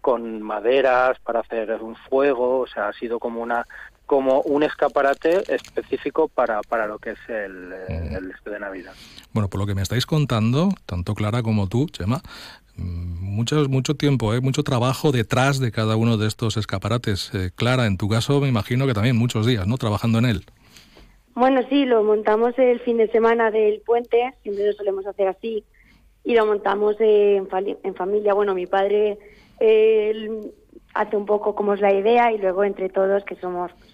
[0.00, 3.66] con maderas para hacer un fuego, o sea, ha sido como una
[4.08, 7.74] como un escaparate específico para, para lo que es el,
[8.10, 8.94] el este de Navidad.
[9.34, 12.22] Bueno, por lo que me estáis contando, tanto Clara como tú, Chema,
[12.76, 12.82] mm,
[13.20, 14.40] mucho, mucho tiempo, ¿eh?
[14.40, 17.30] mucho trabajo detrás de cada uno de estos escaparates.
[17.34, 19.76] Eh, Clara, en tu caso me imagino que también muchos días, ¿no?
[19.76, 20.46] Trabajando en él.
[21.34, 25.64] Bueno, sí, lo montamos el fin de semana del puente, siempre lo solemos hacer así,
[26.24, 27.46] y lo montamos en,
[27.82, 28.32] en familia.
[28.32, 29.18] Bueno, mi padre
[30.94, 33.92] hace un poco como es la idea y luego entre todos, que somos pues,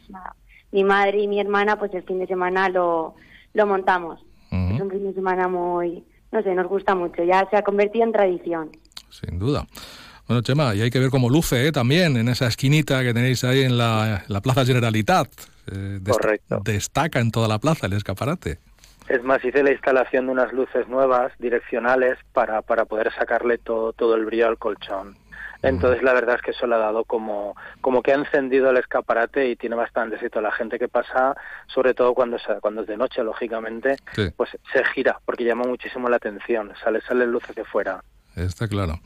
[0.73, 3.15] mi madre y mi hermana, pues el fin de semana lo,
[3.53, 4.21] lo montamos.
[4.51, 8.05] Es un fin de semana muy, no sé, nos gusta mucho, ya se ha convertido
[8.05, 8.71] en tradición.
[9.11, 9.67] Sin duda.
[10.29, 11.73] Bueno, Chema, y hay que ver cómo luce ¿eh?
[11.73, 15.29] también en esa esquinita que tenéis ahí en la, Plaza Generalitat.
[15.73, 16.61] Eh, Correcto.
[16.65, 18.59] Destaca en toda la plaza el escaparate.
[19.09, 23.93] Es más, hice la instalación de unas luces nuevas, direccionales, para, para poder sacarle todo,
[23.93, 25.17] todo el brillo al colchón.
[25.65, 28.77] Entonces la verdad es que eso le ha dado como, como que ha encendido el
[28.77, 30.41] escaparate y tiene bastante éxito.
[30.41, 31.35] La gente que pasa,
[31.67, 33.97] sobre todo cuando, cuando es de noche, lógicamente,
[34.37, 38.03] pues se gira porque llama muchísimo la atención, sale, sale luces de fuera.
[38.37, 39.01] Está claro.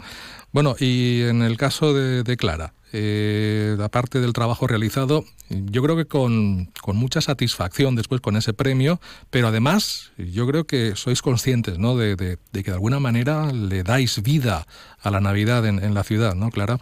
[0.53, 5.97] Bueno, y en el caso de, de Clara, eh, aparte del trabajo realizado, yo creo
[5.97, 8.99] que con, mucha satisfacción después con ese premio,
[9.31, 11.97] pero además yo creo que sois conscientes ¿no?
[11.97, 14.67] de, que de alguna manera le dais vida
[15.03, 16.79] a la Navidad en, la ciudad, ¿no, Clara?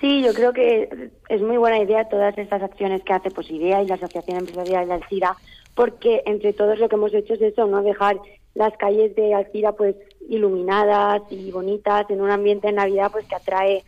[0.00, 3.82] Sí, yo creo que es muy buena idea todas estas acciones que hace pues, IDEA
[3.82, 5.36] y la Asociación Empresarial de Alcira,
[5.74, 8.16] porque entre todos lo que hemos hecho es eso, no dejar
[8.54, 9.96] las calles de Alcira pues
[10.28, 13.84] iluminadas y bonitas en un ambiente de Navidad pues que atrae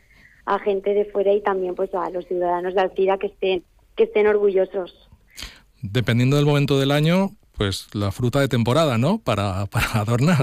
[0.46, 3.62] a gente de fuera y también pues a los ciudadanos de Alcira que estén
[3.96, 5.10] que estén orgullosos.
[5.82, 9.18] Dependiendo del momento del año, pues la fruta de temporada, ¿no?
[9.18, 10.38] Para, para adornar.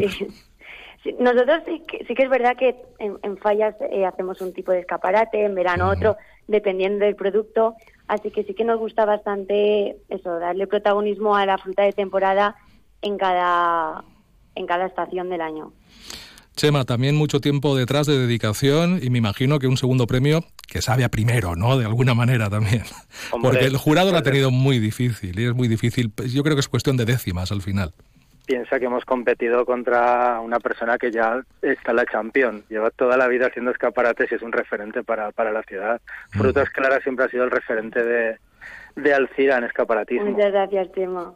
[1.20, 4.82] nosotros sí que, sí que es verdad que en, fallas eh, hacemos un tipo de
[4.82, 7.76] escaparate, en verano otro, dependiendo del producto,
[8.08, 12.56] así que sí que nos gusta bastante eso, darle protagonismo a la fruta de temporada
[13.02, 14.04] en cada
[14.58, 15.72] en cada estación del año.
[16.58, 20.82] Chema, también mucho tiempo detrás de dedicación y me imagino que un segundo premio que
[20.82, 21.78] sabe a primero, ¿no?
[21.78, 22.82] De alguna manera también.
[23.42, 26.10] Porque el jurado lo ha tenido muy difícil y es muy difícil.
[26.10, 27.94] Pues yo creo que es cuestión de décimas al final.
[28.48, 32.64] Piensa que hemos competido contra una persona que ya está la champion.
[32.70, 36.02] Lleva toda la vida haciendo escaparates y es un referente para, para la ciudad.
[36.34, 36.40] Mm.
[36.40, 38.38] Frutas Claras siempre ha sido el referente de,
[38.96, 40.32] de Alcira en escaparatismo.
[40.32, 41.34] Muchas gracias, Chema.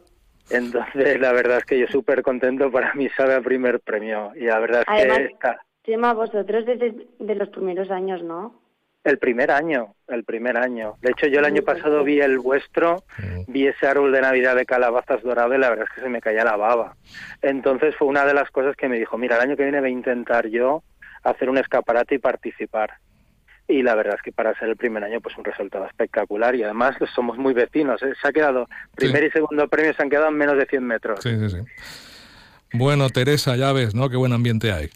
[0.51, 4.45] Entonces, la verdad es que yo súper contento, para mí sabe a primer premio y
[4.45, 5.59] la verdad es que está...
[5.83, 8.61] Chema, vosotros desde de los primeros años, ¿no?
[9.03, 10.93] El primer año, el primer año.
[11.01, 13.03] De hecho, yo el año pasado vi el vuestro,
[13.47, 16.21] vi ese árbol de Navidad de calabazas dorado y la verdad es que se me
[16.21, 16.95] caía la baba.
[17.41, 19.89] Entonces fue una de las cosas que me dijo, mira, el año que viene voy
[19.89, 20.83] a intentar yo
[21.23, 22.91] hacer un escaparate y participar
[23.71, 26.63] y la verdad es que para ser el primer año pues un resultado espectacular y
[26.63, 28.13] además somos muy vecinos, ¿eh?
[28.21, 31.19] se ha quedado, primer y segundo premio se han quedado en menos de 100 metros.
[31.21, 31.57] Sí, sí, sí.
[32.73, 34.09] Bueno, Teresa, ya ves, ¿no?
[34.09, 34.89] Qué buen ambiente hay.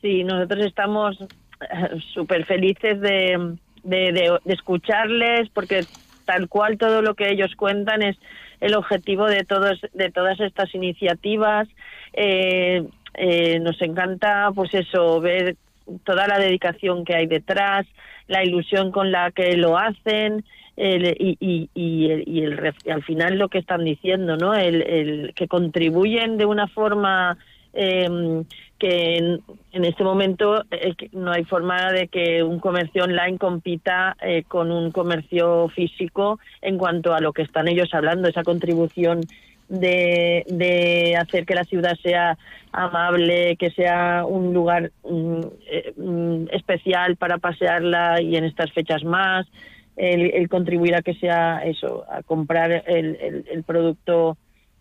[0.00, 5.84] Sí, nosotros estamos eh, súper felices de, de, de, escucharles porque
[6.24, 8.16] tal cual todo lo que ellos cuentan es
[8.60, 11.68] el objetivo de todos de todas estas iniciativas.
[12.14, 15.56] Eh, eh, nos encanta, pues eso, ver
[16.04, 17.86] toda la dedicación que hay detrás,
[18.26, 20.44] la ilusión con la que lo hacen
[20.76, 24.54] y, y, y, el, al final lo que están diciendo, ¿no?
[24.54, 27.38] El, que contribuyen de una forma
[27.72, 28.44] eh,
[28.78, 34.44] que en, este momento eh, no hay forma de que un comercio online compita eh,
[34.46, 39.20] con un comercio físico en cuanto a lo que están ellos hablando, esa contribución
[39.68, 42.38] de, de hacer que la ciudad sea
[42.72, 49.04] amable, que sea un lugar mm, eh, mm, especial para pasearla y en estas fechas
[49.04, 49.46] más,
[49.96, 54.36] el, contribuir a que sea eso, a comprar el, el, producto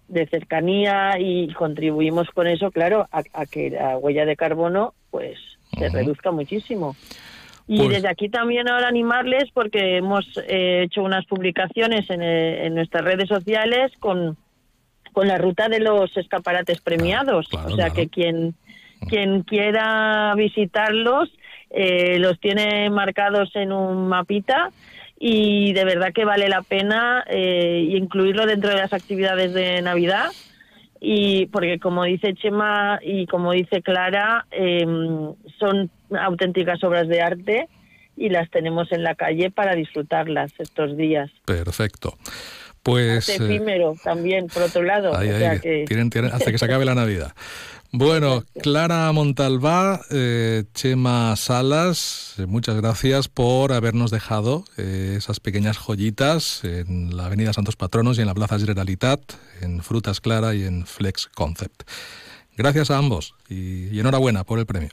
[0.08, 5.38] de cercanía y contribuimos con eso, claro, a, que la huella de carbono pues
[5.78, 6.96] se reduzca muchísimo.
[7.68, 12.74] Y pues desde aquí también ahora animarles porque hemos eh, hecho unas publicaciones en, en
[12.74, 14.36] nuestras redes sociales con
[15.14, 17.48] con la ruta de los escaparates premiados.
[17.54, 18.56] o sea que quien,
[19.08, 21.30] quien quiera visitarlos
[21.70, 24.72] eh, los tiene marcados en un mapita
[25.18, 30.30] y de verdad que vale la pena eh, incluirlo dentro de las actividades de Navidad
[31.00, 37.68] y porque como dice Chema y como dice Clara em, son auténticas obras de arte
[38.16, 41.32] y las tenemos en la calle para disfrutarlas estos días.
[41.46, 42.14] Perfecto.
[42.84, 43.30] Pues.
[43.30, 45.14] Eh, efímero también, por otro lado.
[45.14, 47.34] hasta que se acabe la Navidad.
[47.96, 56.64] Bueno, Clara Montalbá, eh, Chema Salas, eh, muchas gracias por habernos dejado esas pequeñas joyitas
[56.64, 59.22] en la Avenida Santos Patronos y en la Plaza Generalitat,
[59.62, 61.84] en Frutas Clara y en Flex Concept.
[62.58, 64.90] Gracias a ambos y, enhorabuena por el premio.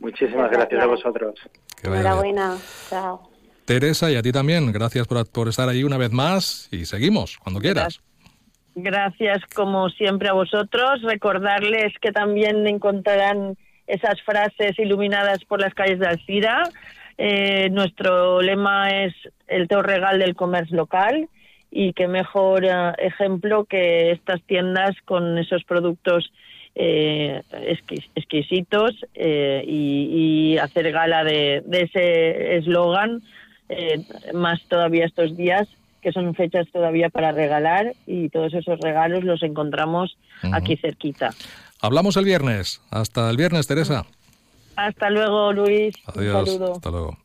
[0.00, 1.36] Muchísimas gracias a vosotros.
[1.84, 2.56] enhorabuena.
[2.90, 3.35] Chao.
[3.66, 7.60] Teresa, y a ti también, gracias por, estar ahí una vez más y seguimos cuando
[7.60, 8.00] quieras.
[8.76, 11.02] Gracias como siempre a vosotros.
[11.02, 16.62] Recordarles que también encontrarán esas frases iluminadas por las calles de Alcira.
[17.18, 19.14] Eh, nuestro lema es
[19.48, 21.28] el teo regal del comercio local
[21.70, 26.30] y qué mejor eh, ejemplo que estas tiendas con esos productos
[26.74, 27.42] eh,
[28.14, 33.22] exquisitos y, hacer gala de ese eslogan
[33.68, 35.68] eh, más todavía estos días
[36.02, 40.16] que son fechas todavía para regalar y todos esos regalos los encontramos
[40.52, 41.30] aquí cerquita.
[41.80, 42.80] Hablamos el viernes.
[42.90, 44.06] Hasta el viernes, Teresa.
[44.76, 45.94] Hasta luego, Luis.
[46.06, 46.60] Adiós.
[46.76, 47.18] Hasta luego.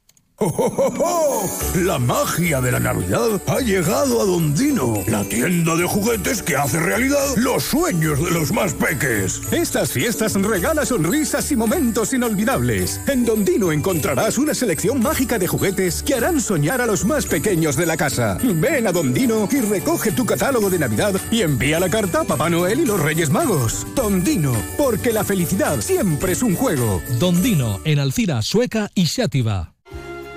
[0.43, 6.55] ¡Oh, La magia de la Navidad ha llegado a Dondino, la tienda de juguetes que
[6.55, 9.39] hace realidad los sueños de los más peques.
[9.51, 12.99] Estas fiestas regala sonrisas y momentos inolvidables.
[13.07, 17.75] En Dondino encontrarás una selección mágica de juguetes que harán soñar a los más pequeños
[17.75, 18.39] de la casa.
[18.41, 22.49] Ven a Dondino y recoge tu catálogo de Navidad y envía la carta a Papá
[22.49, 23.85] Noel y los Reyes Magos.
[23.95, 26.99] Dondino, porque la felicidad siempre es un juego.
[27.19, 29.70] Dondino, en Alcira, Sueca y Xátiva.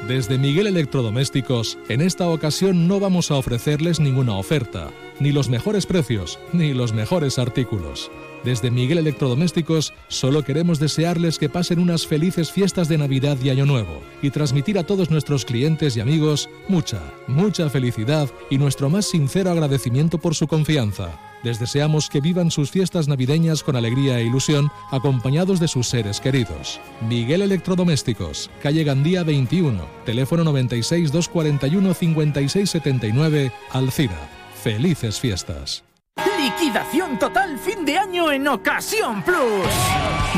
[0.09, 5.87] Desde Miguel Electrodomésticos, en esta ocasión no vamos a ofrecerles ninguna oferta, ni los mejores
[5.87, 8.11] precios, ni los mejores artículos.
[8.44, 13.64] Desde Miguel Electrodomésticos solo queremos desearles que pasen unas felices fiestas de Navidad y Año
[13.64, 19.07] Nuevo y transmitir a todos nuestros clientes y amigos mucha, mucha felicidad y nuestro más
[19.07, 21.18] sincero agradecimiento por su confianza.
[21.42, 26.20] Les deseamos que vivan sus fiestas navideñas con alegría e ilusión, acompañados de sus seres
[26.20, 26.81] queridos.
[27.07, 34.44] Miguel Electrodomésticos, calle Gandía 21, teléfono 96 241 5679, Alcira.
[34.64, 35.85] Felices fiestas.
[36.40, 39.66] Liquidación total fin de año en Ocasión Plus.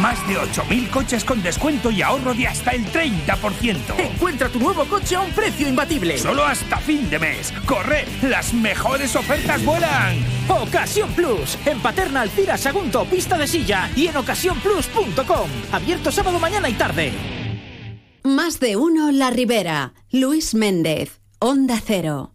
[0.03, 3.77] Más de 8.000 coches con descuento y ahorro de hasta el 30%.
[3.97, 6.19] Encuentra tu nuevo coche a un precio imbatible.
[6.19, 7.53] Solo hasta fin de mes.
[7.67, 8.05] ¡Corre!
[8.21, 10.17] ¡Las mejores ofertas vuelan!
[10.49, 11.57] Ocasión Plus.
[11.65, 15.49] En Paterna Alcira Sagunto, pista de silla y en ocasiónplus.com.
[15.71, 17.13] Abierto sábado, mañana y tarde.
[18.25, 19.95] Más de uno La Ribera.
[20.11, 21.21] Luis Méndez.
[21.39, 22.33] Onda Cero.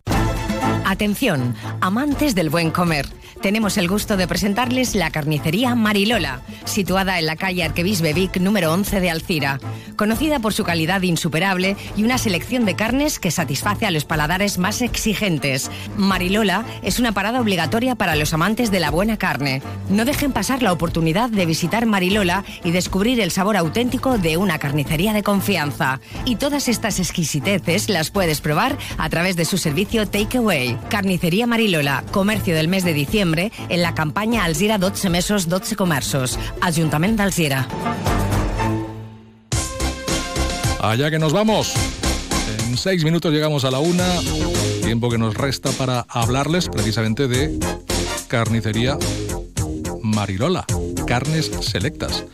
[0.86, 3.08] Atención, amantes del buen comer
[3.42, 9.00] tenemos el gusto de presentarles la carnicería Marilola, situada en la calle Arquebisbe número 11
[9.00, 9.60] de Alcira,
[9.96, 14.60] conocida por su calidad insuperable y una selección de carnes que satisface a los paladares
[14.60, 15.72] más exigentes.
[15.98, 19.64] Marilola es una parada obligatoria para los amantes de la buena carne.
[19.90, 24.60] No dejen pasar la oportunidad de visitar Marilola y descubrir el sabor auténtico de una
[24.60, 26.00] carnicería de confianza.
[26.26, 30.71] Y todas estas exquisiteces las puedes probar a través de su servicio Takeaway.
[30.90, 36.40] Carnicería Marilola, comercio del mes de diciembre en la campaña Alzira 12 mesos 12 comerços.
[36.62, 37.68] Ajuntament d'Alzira.
[40.82, 41.74] Allá que nos vamos.
[42.68, 44.06] En seis minutos llegamos a la una
[44.82, 47.58] tiempo que nos resta para hablarles precisamente de
[48.28, 48.98] carnicería
[50.02, 50.66] Marilola,
[51.06, 52.26] carnes selectas.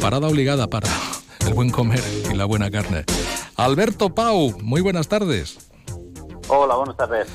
[0.00, 0.88] Parada obligada para
[1.46, 3.04] el buen comer y la buena carne.
[3.56, 5.65] Alberto Pau, muy buenas tardes.
[6.48, 7.28] Hola, buenas tardes.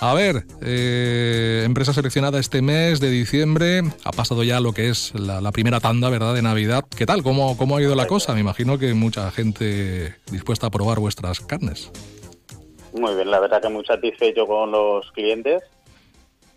[0.00, 5.14] A ver, eh, empresa seleccionada este mes de diciembre, ha pasado ya lo que es
[5.14, 6.84] la, primera tanda, ¿verdad?, de Navidad.
[6.96, 7.22] ¿Qué tal?
[7.22, 8.34] ¿Cómo, ¿Cómo ha ido la cosa?
[8.34, 11.90] Me imagino que mucha gente dispuesta a probar vuestras carnes.
[12.92, 15.62] Muy bien, la verdad que muy satisfecho con los clientes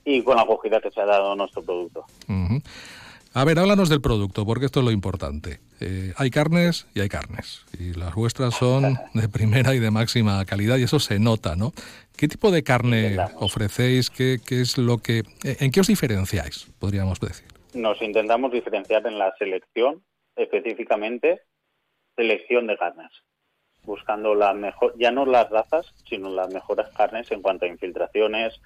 [0.03, 2.05] y con la acogida que se ha dado a nuestro producto.
[3.33, 5.59] A ver, háblanos del producto, porque esto es lo importante.
[5.81, 10.43] Eh, hay carnes y hay carnes, y las vuestras son de primera y de máxima
[10.45, 11.71] calidad, y eso se nota, ¿no?
[12.17, 14.09] ¿Qué tipo de carne ofrecéis?
[14.09, 17.47] ¿Qué, ¿Qué, es lo que, ¿En qué os diferenciáis, podríamos decir?
[17.73, 20.03] Nos intentamos diferenciar en la selección,
[20.35, 21.41] específicamente
[22.15, 23.11] selección de carnes,
[23.83, 28.59] buscando la mejor, ya no las razas, sino las mejores carnes en cuanto a infiltraciones,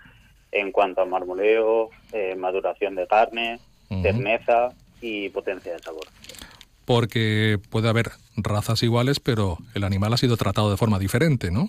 [0.51, 3.59] en cuanto a marmoleo, eh, maduración de carne,
[4.02, 6.08] terneza y potencia de sabor.
[6.86, 11.68] Porque puede haber razas iguales, pero el animal ha sido tratado de forma diferente, ¿no?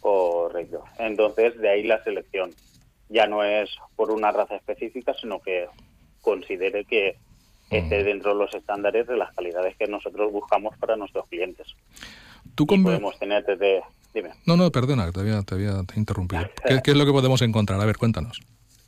[0.00, 0.84] Correcto.
[0.98, 2.50] Entonces, de ahí la selección.
[3.08, 5.66] Ya no es por una raza específica, sino que
[6.20, 7.16] considere que
[7.70, 11.68] esté dentro de los estándares de las calidades que nosotros buscamos para nuestros clientes.
[12.54, 13.82] ¿Tú podemos tener desde...
[14.14, 14.30] Dime.
[14.46, 16.42] No, no, perdona, te había, te había interrumpido.
[16.84, 17.80] ¿Qué es lo que podemos encontrar?
[17.80, 18.40] A ver, cuéntanos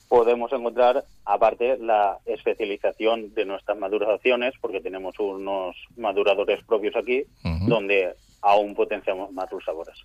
[0.08, 7.24] podemos encontrar, aparte, la especialización de nuestras maduraciones, porque tenemos unos maduradores propios aquí,
[7.66, 9.96] donde aún potenciamos más los sabores.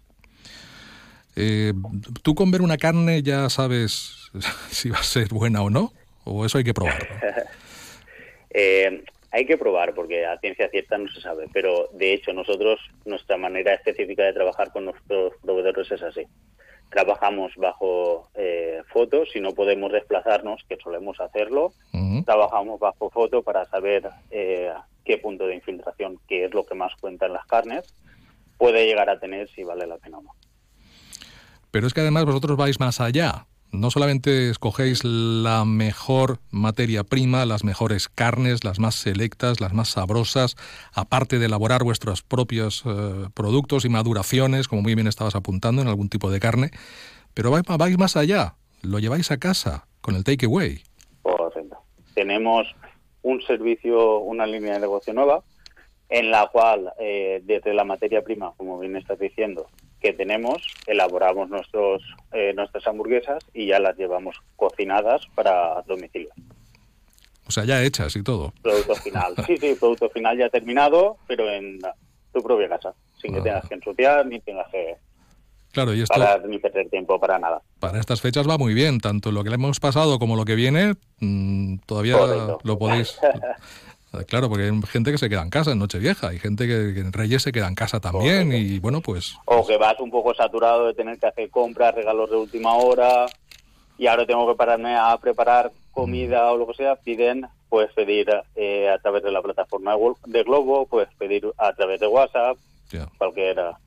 [1.36, 1.74] Eh,
[2.22, 4.30] ¿Tú con ver una carne ya sabes
[4.70, 5.91] si va a ser buena o no?
[6.26, 7.08] ¿O eso hay que probarlo?
[8.56, 12.80] Eh, hay que probar, porque a ciencia cierta no se sabe, pero de hecho nosotros,
[13.04, 16.22] nuestra manera específica de trabajar con nuestros proveedores es así
[16.94, 21.74] trabajamos bajo eh, foto, si no podemos desplazarnos, que solemos hacerlo,
[22.24, 24.72] trabajamos bajo foto para saber eh,
[25.04, 27.94] qué punto de infiltración, que es lo que más cuenta en las carnes,
[28.60, 30.36] puede llegar a tener si vale la pena o no.
[31.72, 37.45] Pero es que además vosotros vais más allá no solamente escogéis la mejor materia prima,
[37.45, 40.55] las mejores carnes, las más selectas, las más sabrosas,
[40.93, 45.88] aparte de elaborar vuestros propios eh, productos y maduraciones, como muy bien estabas apuntando en
[45.88, 46.69] algún tipo de carne,
[47.34, 50.82] pero vais, más allá, lo lleváis a casa con el takeaway.
[52.13, 52.67] Tenemos
[53.24, 55.43] un servicio, una línea de negocio nueva,
[56.09, 59.67] en la cual, eh, desde la materia prima, como bien estás diciendo,
[60.04, 66.30] que tenemos, elaboramos nuestros, eh, nuestras hamburguesas y ya las llevamos cocinadas para domicilio.
[67.47, 68.54] O sea, ya hechas y todo.
[68.62, 69.34] Producto final.
[69.47, 71.80] sí, sí, producto final ya terminado, pero en
[72.34, 73.43] tu propia casa, sin que ah.
[73.43, 74.97] tengas que ensuciar ni tengas que
[75.72, 77.64] Claro, y esto, para, ni perder tiempo para nada.
[77.80, 80.54] Para estas fechas va muy bien, tanto lo que le hemos pasado como lo que
[80.54, 82.18] viene, mm, todavía
[82.64, 83.18] lo podéis
[84.28, 87.11] Claro, porque hay gente que se queda en casa en Nochevieja, hay gente que, en
[87.11, 89.38] Reyes se queda en casa también y bueno, pues...
[89.45, 93.26] O que vas un poco saturado de tener que hacer compras, regalos de última hora
[93.97, 98.28] y ahora tengo que pararme a preparar comida o lo que sea, piden, puedes pedir
[98.55, 99.95] eh, a través de la plataforma
[100.28, 102.57] de Globo, puedes pedir a través de WhatsApp,
[103.18, 103.80] cualquiera.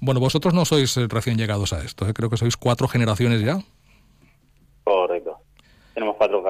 [0.00, 2.12] Bueno, vosotros no sois eh, recién llegados a esto, ¿eh?
[2.12, 3.58] creo que sois cuatro generaciones ya.
[4.84, 5.38] Correcto.
[5.94, 6.44] Tenemos cuatro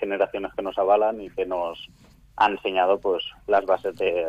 [0.00, 1.90] generaciones que nos avalan y que nos
[2.36, 4.24] han enseñado pues las bases de,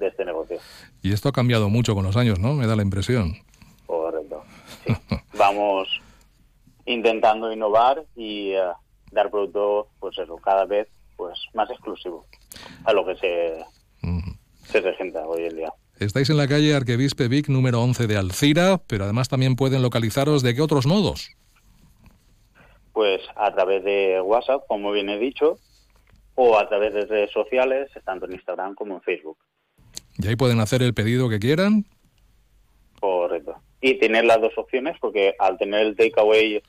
[0.00, 0.58] este negocio.
[1.02, 2.54] Y esto ha cambiado mucho con los años, ¿no?
[2.54, 3.34] Me da la impresión.
[3.86, 4.42] Correcto.
[5.38, 5.88] Vamos
[6.84, 8.62] intentando innovar y eh,
[9.10, 12.26] dar producto, pues eso, cada vez pues más exclusivo
[12.84, 13.64] a lo que se,
[14.64, 15.72] se presenta hoy en día.
[15.98, 20.42] Estáis en la calle Arquebispe Vic número 11 de Alcira, pero además también pueden localizaros
[20.42, 21.30] de qué otros modos.
[22.92, 25.58] Pues a través de WhatsApp, como bien he dicho,
[26.36, 29.38] o a través de redes sociales, tanto en Instagram como en Facebook.
[30.18, 31.84] ¿Y ahí pueden hacer el pedido que quieran?
[33.00, 33.56] Correcto.
[33.80, 36.62] Y tener las dos opciones, porque al tener el takeaway,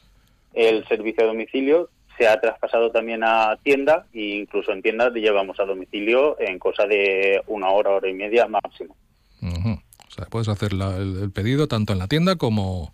[0.54, 5.60] el servicio a domicilio, se ha traspasado también a tienda e incluso en tiendas llevamos
[5.60, 8.96] a domicilio en cosa de una hora, hora y media máximo.
[9.42, 12.94] O sea, puedes hacer el, pedido tanto en la tienda como,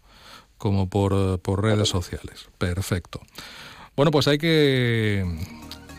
[0.58, 2.50] como por, por redes sociales.
[2.58, 3.22] Perfecto.
[3.96, 5.24] Bueno, pues hay que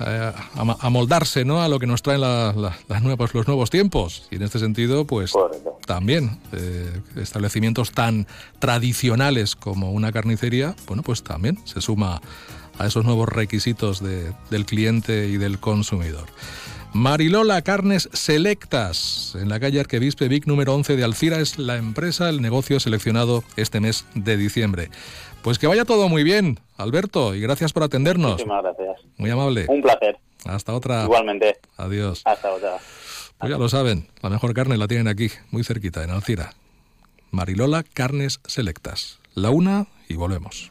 [0.01, 1.63] eh, a, moldarse ¿no?
[1.63, 4.27] a lo que nos traen las nuevas, los nuevos tiempos.
[4.31, 5.33] Y en este sentido, pues
[5.87, 8.27] también eh, establecimientos tan
[8.59, 12.21] tradicionales como una carnicería, bueno, pues también se suma
[12.79, 16.27] a esos nuevos requisitos del cliente y del consumidor.
[16.95, 22.29] Marilola Carnes Selectas, en la calle Arquebispe Vic número 11 de Alcira, es la empresa,
[22.29, 24.91] el negocio seleccionado este mes de diciembre.
[25.43, 28.35] Pues que vaya todo muy bien, Alberto, y gracias por atendernos.
[28.35, 29.01] Muchísimas gracias.
[29.17, 29.67] Muy amable.
[29.69, 30.19] Un placer.
[30.45, 31.03] Hasta otra.
[31.03, 31.59] Igualmente.
[31.79, 32.23] Adiós.
[32.25, 32.77] Hasta otra.
[33.39, 36.53] Pues ya lo saben, la mejor carne la tienen aquí, muy cerquita, en Alcira.
[37.33, 39.19] Marilola Carnes Selectas.
[39.35, 40.71] La una y volvemos.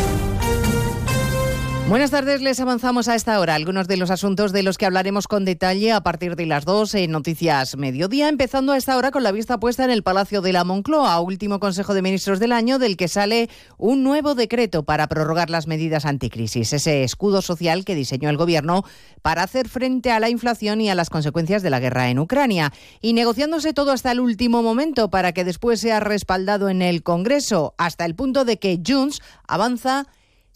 [1.91, 5.27] Buenas tardes, les avanzamos a esta hora algunos de los asuntos de los que hablaremos
[5.27, 9.23] con detalle a partir de las 2 en Noticias Mediodía, empezando a esta hora con
[9.23, 12.79] la vista puesta en el Palacio de la Moncloa, último Consejo de Ministros del año,
[12.79, 17.93] del que sale un nuevo decreto para prorrogar las medidas anticrisis, ese escudo social que
[17.93, 18.85] diseñó el Gobierno
[19.21, 22.71] para hacer frente a la inflación y a las consecuencias de la guerra en Ucrania,
[23.01, 27.75] y negociándose todo hasta el último momento para que después sea respaldado en el Congreso,
[27.77, 30.07] hasta el punto de que Junts avanza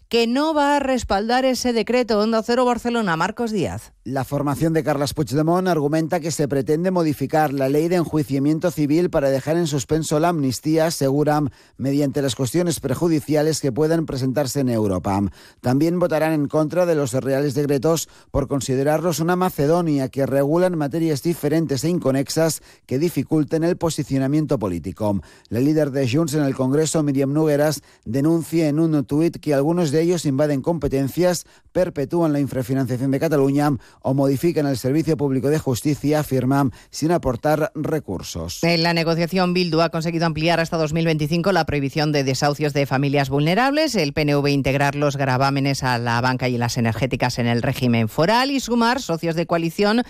[0.08, 3.16] que no va a respaldar ese decreto Onda Cero Barcelona.
[3.16, 3.95] Marcos Díaz.
[4.06, 9.10] La formación de Carles Puigdemont argumenta que se pretende modificar la ley de enjuiciamiento civil
[9.10, 14.68] para dejar en suspenso la amnistía, aseguran, mediante las cuestiones prejudiciales que puedan presentarse en
[14.68, 15.20] Europa.
[15.60, 21.24] También votarán en contra de los reales decretos por considerarlos una Macedonia que regulan materias
[21.24, 25.20] diferentes e inconexas que dificulten el posicionamiento político.
[25.48, 29.90] La líder de Junts en el Congreso, Miriam Nugueras, denuncia en un tuit que algunos
[29.90, 35.58] de ellos invaden competencias, perpetúan la infrafinanciación de Cataluña o modifican el servicio público de
[35.58, 38.62] justicia, afirman, sin aportar recursos.
[38.62, 43.30] En la negociación, Bildu ha conseguido ampliar hasta 2025 la prohibición de desahucios de familias
[43.30, 48.08] vulnerables, el PNV integrar los gravámenes a la banca y las energéticas en el régimen
[48.08, 50.02] foral y sumar socios de coalición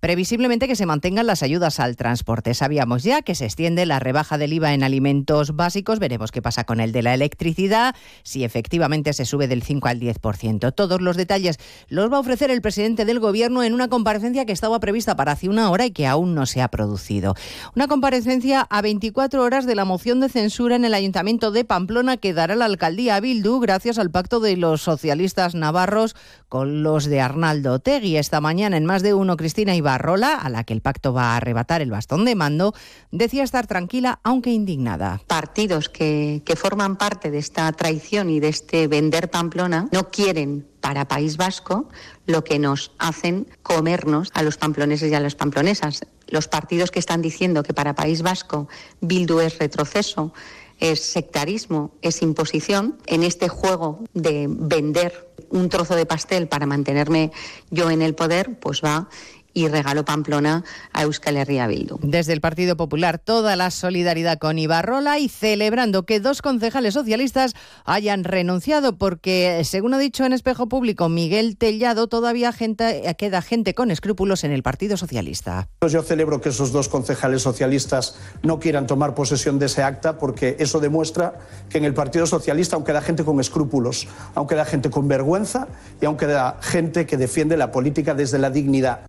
[0.00, 2.52] previsiblemente que se mantengan las ayudas al transporte.
[2.54, 5.98] Sabíamos ya que se extiende la rebaja del IVA en alimentos básicos.
[5.98, 10.00] Veremos qué pasa con el de la electricidad, si efectivamente se sube del 5 al
[10.00, 10.74] 10%.
[10.74, 14.52] Todos los detalles los va a ofrecer el presidente del Gobierno en una comparecencia que
[14.52, 17.34] estaba prevista para hace una hora y que aún no se ha producido.
[17.74, 22.16] Una comparecencia a 24 horas de la moción de censura en el Ayuntamiento de Pamplona
[22.16, 26.14] que dará la alcaldía a Bildu gracias al pacto de los socialistas navarros
[26.48, 28.16] con los de Arnaldo Tegui.
[28.16, 31.32] Esta mañana en más de uno, Cristina Ibarra Rola, a la que el pacto va
[31.32, 32.74] a arrebatar el bastón de mando,
[33.10, 35.20] decía estar tranquila aunque indignada.
[35.26, 41.08] Partidos que forman parte de esta traición y de este vender Pamplona no quieren para
[41.08, 41.88] País Vasco
[42.26, 46.04] lo que nos hacen comernos a los pamploneses y a las pamplonesas.
[46.28, 48.68] Los partidos que están diciendo que para País Vasco
[49.00, 50.34] Bildu es retroceso,
[50.78, 57.32] es sectarismo, es imposición, en este juego de vender un trozo de pastel para mantenerme
[57.70, 59.08] yo en el poder, pues va
[59.54, 61.98] y regaló Pamplona a Euskal Herria Bildu.
[62.02, 67.54] Desde el Partido Popular, toda la solidaridad con Ibarrola y celebrando que dos concejales socialistas
[67.84, 73.74] hayan renunciado porque, según ha dicho en Espejo Público Miguel Tellado, todavía gente, queda gente
[73.74, 75.68] con escrúpulos en el Partido Socialista.
[75.78, 80.18] Pues yo celebro que esos dos concejales socialistas no quieran tomar posesión de ese acta
[80.18, 81.38] porque eso demuestra
[81.70, 85.68] que en el Partido Socialista aún queda gente con escrúpulos, aún queda gente con vergüenza
[86.00, 89.06] y aún queda gente que defiende la política desde la dignidad.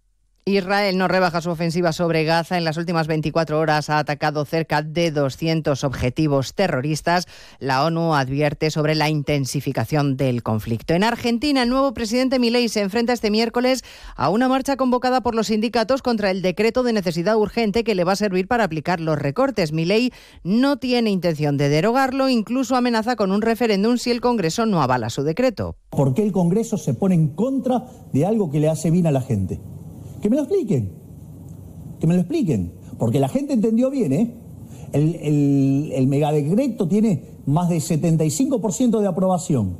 [0.47, 2.55] Israel no rebaja su ofensiva sobre Gaza.
[2.55, 7.25] En las últimas 24 horas ha atacado cerca de 200 objetivos terroristas.
[7.57, 10.93] La ONU advierte sobre la intensificación del conflicto.
[10.93, 13.83] En Argentina, el nuevo presidente Milei se enfrenta este miércoles
[14.15, 18.03] a una marcha convocada por los sindicatos contra el decreto de necesidad urgente que le
[18.03, 19.71] va a servir para aplicar los recortes.
[19.71, 20.11] Milei
[20.43, 25.09] no tiene intención de derogarlo, incluso amenaza con un referéndum si el Congreso no avala
[25.09, 25.75] su decreto.
[25.89, 29.11] ¿Por qué el Congreso se pone en contra de algo que le hace bien a
[29.11, 29.59] la gente?
[30.25, 30.89] Que me lo expliquen.
[31.99, 32.73] Que me lo expliquen.
[32.97, 34.33] Porque la gente entendió bien, ¿eh?
[34.91, 39.77] El, el, megadecreto tiene más de 75% de aprobación.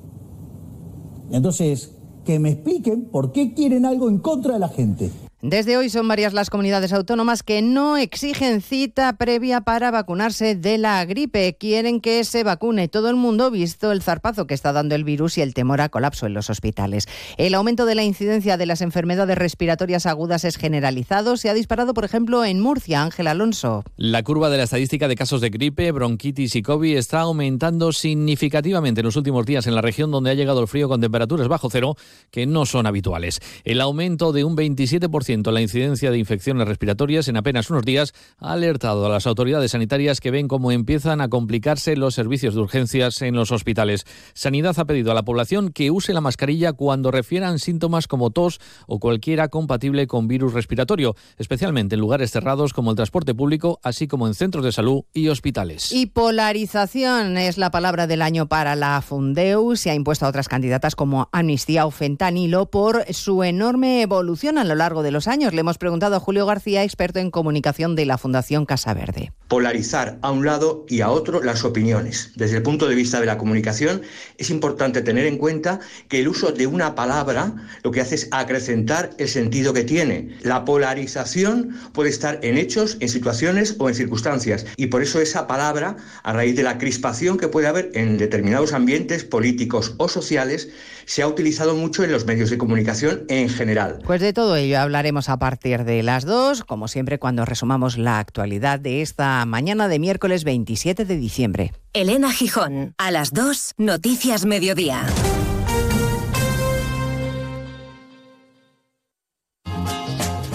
[1.32, 5.10] Entonces, que me expliquen por qué quieren algo en contra de la gente.
[5.48, 10.80] Desde hoy son varias las comunidades autónomas que no exigen cita previa para vacunarse de
[10.80, 11.56] la gripe.
[11.56, 15.38] Quieren que se vacune todo el mundo, visto el zarpazo que está dando el virus
[15.38, 17.08] y el temor a colapso en los hospitales.
[17.38, 21.38] El aumento de la incidencia de las enfermedades respiratorias agudas es generalizado.
[21.38, 23.04] Se ha disparado, por ejemplo, en Murcia.
[23.04, 23.84] Ángel Alonso.
[23.98, 29.02] La curva de la estadística de casos de gripe, bronquitis y COVID está aumentando significativamente
[29.02, 31.70] en los últimos días en la región donde ha llegado el frío con temperaturas bajo
[31.70, 31.98] cero
[32.32, 33.42] que no son habituales.
[33.64, 38.14] El aumento de un 27% 10% la incidencia de infecciones respiratorias en apenas unos días,
[38.38, 42.62] ha alertado a las autoridades sanitarias que ven cómo empiezan a complicarse los servicios de
[42.62, 44.06] urgencias en los hospitales.
[44.34, 48.60] Sanidad ha pedido a la población que use la mascarilla cuando refieran síntomas como tos
[48.88, 54.08] o cualquiera compatible con virus respiratorio, especialmente en lugares cerrados como el transporte público, así
[54.08, 55.92] como en centros de salud y hospitales.
[55.92, 59.76] Y polarización es la palabra del año para la Fundeu.
[59.76, 64.64] Se ha impuesto a otras candidatas como Amnistía o Fentanilo por su enorme evolución a
[64.64, 65.54] lo largo de los años.
[65.54, 69.32] Le hemos preguntado a Julio García, experto en comunicación de la Fundación Casa Verde.
[69.48, 72.32] Polarizar a un lado y a otro las opiniones.
[72.36, 74.02] Desde el punto de vista de la comunicación,
[74.38, 77.54] es importante tener en cuenta que el uso de una palabra
[77.84, 80.38] lo que hace es acrecentar el sentido que tiene.
[80.42, 84.66] La polarización puede estar en hechos, en situaciones o en circunstancias.
[84.78, 88.74] Y por eso esa palabra, a raíz de la crispación que puede haber en determinados
[88.74, 90.70] ambientes políticos o sociales,
[91.06, 94.00] se ha utilizado mucho en los medios de comunicación en general.
[94.06, 98.20] Pues de todo ello hablaremos a partir de las dos, como siempre cuando resumamos la
[98.20, 101.74] actualidad de esta mañana de miércoles 27 de diciembre.
[101.94, 105.06] Elena Gijón, a las 2, Noticias Mediodía.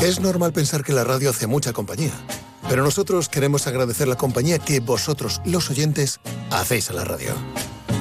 [0.02, 2.12] Es normal pensar que la radio hace mucha compañía,
[2.68, 6.20] pero nosotros queremos agradecer la compañía que vosotros, los oyentes,
[6.50, 7.34] hacéis a la radio.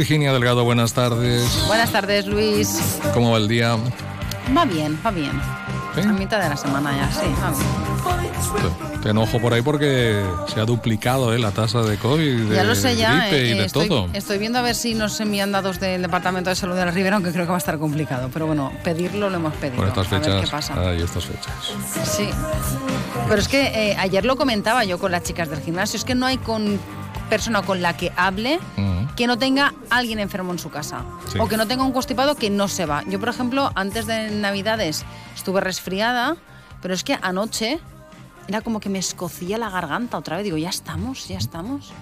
[0.00, 1.66] Virginia Delgado, buenas tardes.
[1.66, 2.98] Buenas tardes, Luis.
[3.12, 3.76] ¿Cómo va el día?
[4.56, 5.38] Va bien, va bien.
[5.94, 9.02] A mitad de la semana ya, sí, va bien.
[9.02, 11.38] Te, enojo por ahí porque se ha duplicado ¿eh?
[11.38, 14.08] la tasa de COVID, de ya lo sé, ya, gripe y eh, de estoy, todo.
[14.14, 17.16] Estoy viendo a ver si nos envían datos del Departamento de Salud de la Ribera,
[17.16, 18.30] aunque creo que va a estar complicado.
[18.32, 19.76] Pero bueno, pedirlo lo hemos pedido.
[19.76, 20.44] Por estas a ver fechas.
[20.46, 20.74] qué pasa.
[20.78, 21.52] Ay, estas fechas.
[22.04, 22.30] Sí.
[23.28, 26.14] Pero es que eh, ayer lo comentaba yo con las chicas del gimnasio, es que
[26.14, 26.80] no hay con
[27.30, 28.60] persona con la que hable
[29.16, 31.38] que no tenga alguien enfermo en su casa Sí.
[31.38, 33.02] o que no tenga un constipado que no se va.
[33.06, 35.04] Yo, por ejemplo, antes de Navidades
[35.34, 36.36] estuve resfriada,
[36.82, 37.78] pero es que anoche
[38.48, 40.44] era como que me escocía la garganta otra vez.
[40.44, 41.92] Digo, ya estamos, ya estamos.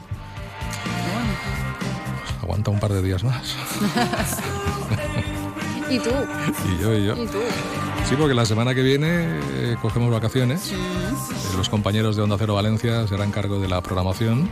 [2.43, 3.55] Aguanta un par de días más.
[5.91, 6.11] ¿Y tú?
[6.11, 7.17] y yo, y yo.
[7.17, 7.39] ¿Y tú?
[8.09, 10.73] Sí, porque la semana que viene eh, cogemos vacaciones.
[10.73, 10.77] Eh,
[11.57, 14.49] Los compañeros de Onda Cero Valencia serán cargo de la programación.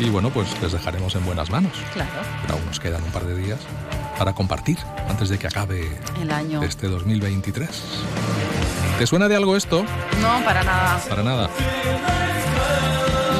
[0.00, 1.72] Y bueno, pues les dejaremos en buenas manos.
[1.92, 2.10] Claro.
[2.42, 3.58] Pero aún nos quedan un par de días
[4.18, 4.78] para compartir
[5.08, 6.62] antes de que acabe El año.
[6.62, 7.68] este 2023.
[8.98, 9.84] ¿Te suena de algo esto?
[10.22, 11.00] No, para nada.
[11.08, 11.48] Para nada.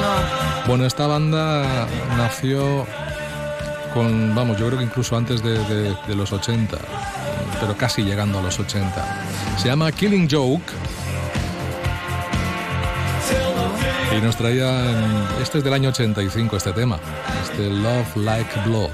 [0.01, 0.67] No.
[0.69, 1.87] Bueno, esta banda
[2.17, 2.87] nació
[3.95, 6.77] con, vamos, yo creo que incluso antes de, de- de los 80,
[7.61, 9.23] pero casi llegando a los 80.
[9.59, 10.63] Se llama Killing Joke.
[14.17, 16.99] Y nos traía, en- este es del año 85 este tema,
[17.43, 18.91] este Love Like Blood,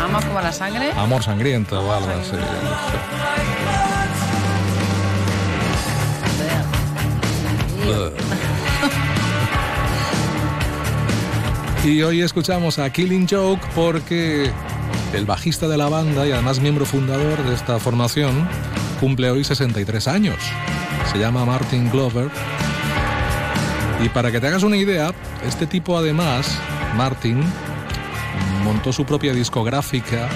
[0.00, 0.90] Ama como la sangre.
[0.96, 2.36] Amor Sangriento o algo así.
[11.84, 14.50] Y hoy escuchamos a Killing Joke porque
[15.14, 18.46] el bajista de la banda y además miembro fundador de esta formación
[19.00, 20.36] cumple hoy 63 años.
[21.10, 22.28] Se llama Martin Glover.
[24.02, 25.12] Y para que te hagas una idea,
[25.46, 26.58] este tipo además,
[26.96, 27.42] Martin,
[28.64, 30.28] montó su propia discográfica,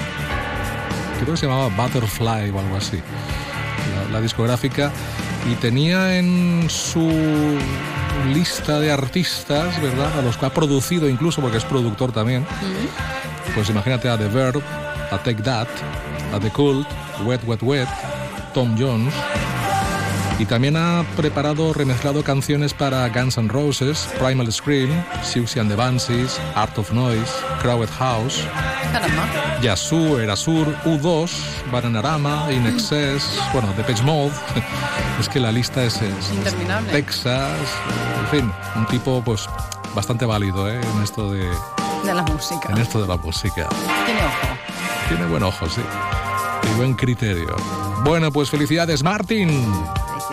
[1.21, 3.01] creo que se llamaba Butterfly o algo así,
[3.95, 4.93] la, la discográfica,
[5.51, 7.11] y tenía en su
[8.33, 10.19] lista de artistas, ¿verdad?
[10.19, 12.47] A los que ha producido incluso, porque es productor también,
[13.55, 14.63] pues imagínate a The Verb,
[15.11, 15.69] a Take That,
[16.35, 16.87] a The Cult,
[17.25, 17.89] Wet Wet Wet,
[18.53, 19.13] Tom Jones.
[20.39, 24.91] Y también ha preparado, remezclado canciones para Guns N' Roses, Primal Scream,
[25.23, 27.31] Siouxsie and the Banshees, Art of Noise,
[27.63, 28.41] Crowded House,
[28.93, 29.61] Caramba.
[29.63, 31.31] Yasu, Erasur, U2,
[31.71, 34.33] Bananarama, In Excess, bueno, Depeche Mode.
[35.21, 36.91] es que la lista es, es- Interminable.
[36.91, 37.57] Texas,
[38.21, 39.49] en fin, un tipo pues
[39.95, 40.81] bastante válido ¿eh?
[40.97, 41.47] en esto de
[42.05, 42.71] De la música.
[42.71, 43.69] en esto de la música.
[44.05, 44.59] Tiene ojo.
[45.09, 45.81] Tiene buen ojo, sí.
[46.73, 47.55] Y buen criterio.
[48.05, 49.73] Bueno, pues felicidades, Martín.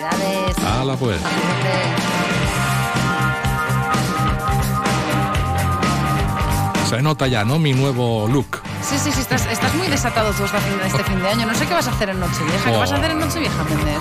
[0.09, 0.57] Felicidades.
[0.65, 1.21] Hala pues.
[6.89, 7.57] Se nota ya, ¿no?
[7.57, 8.59] Mi nuevo look.
[8.83, 11.45] Sí, sí, sí, estás, estás muy desatado tú fin- este fin de año.
[11.47, 12.65] No sé qué vas a hacer en Nochevieja.
[12.69, 12.79] ¿Qué Oh.
[12.79, 13.97] vas a hacer en Nochevieja, Méndez?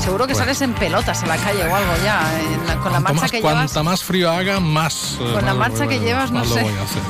[0.00, 0.44] Seguro que Bueno.
[0.44, 2.20] sales en pelotas en la calle o algo ya,
[2.66, 3.52] la- con la marcha más, que llevas.
[3.54, 5.14] cuanta más frío haga, más.
[5.18, 6.62] eh, Con la más- marcha que llevas, no lo sé.
[6.62, 7.02] voy a hacer.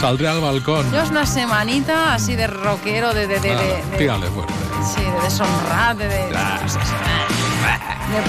[0.00, 0.90] Saldré al balcón.
[0.90, 3.26] Llevas una semanita así de rockero, de...
[3.28, 4.52] de, de, Ah, de- de- tírale fuerte.
[4.86, 6.06] Sí, de deshonrar, de...
[6.06, 6.30] de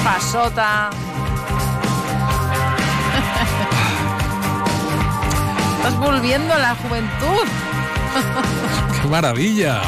[0.04, 0.90] pasota.
[5.78, 7.48] Estás volviendo a la juventud.
[9.02, 9.82] ¡Qué maravilla!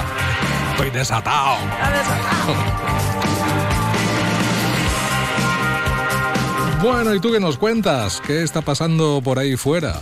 [0.72, 1.58] Estoy desatado.
[6.82, 8.22] Bueno, ¿y tú qué nos cuentas?
[8.26, 10.00] ¿Qué está pasando por ahí fuera?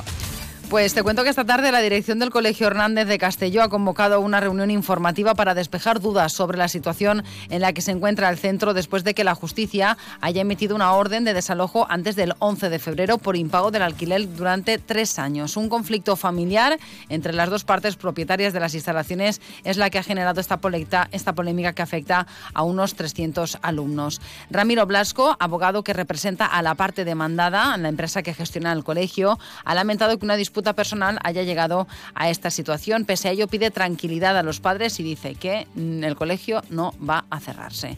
[0.70, 4.20] Pues te cuento que esta tarde la dirección del Colegio Hernández de Castelló ha convocado
[4.20, 8.38] una reunión informativa para despejar dudas sobre la situación en la que se encuentra el
[8.38, 12.68] centro después de que la justicia haya emitido una orden de desalojo antes del 11
[12.70, 15.56] de febrero por impago del alquiler durante tres años.
[15.56, 20.04] Un conflicto familiar entre las dos partes propietarias de las instalaciones es la que ha
[20.04, 24.20] generado esta, polecta- esta polémica que afecta a unos 300 alumnos.
[24.50, 29.40] Ramiro Blasco, abogado que representa a la parte demandada, la empresa que gestiona el colegio,
[29.64, 33.06] ha lamentado que una disputa personal haya llegado a esta situación.
[33.06, 37.26] Pese a ello, pide tranquilidad a los padres y dice que el colegio no va
[37.30, 37.98] a cerrarse.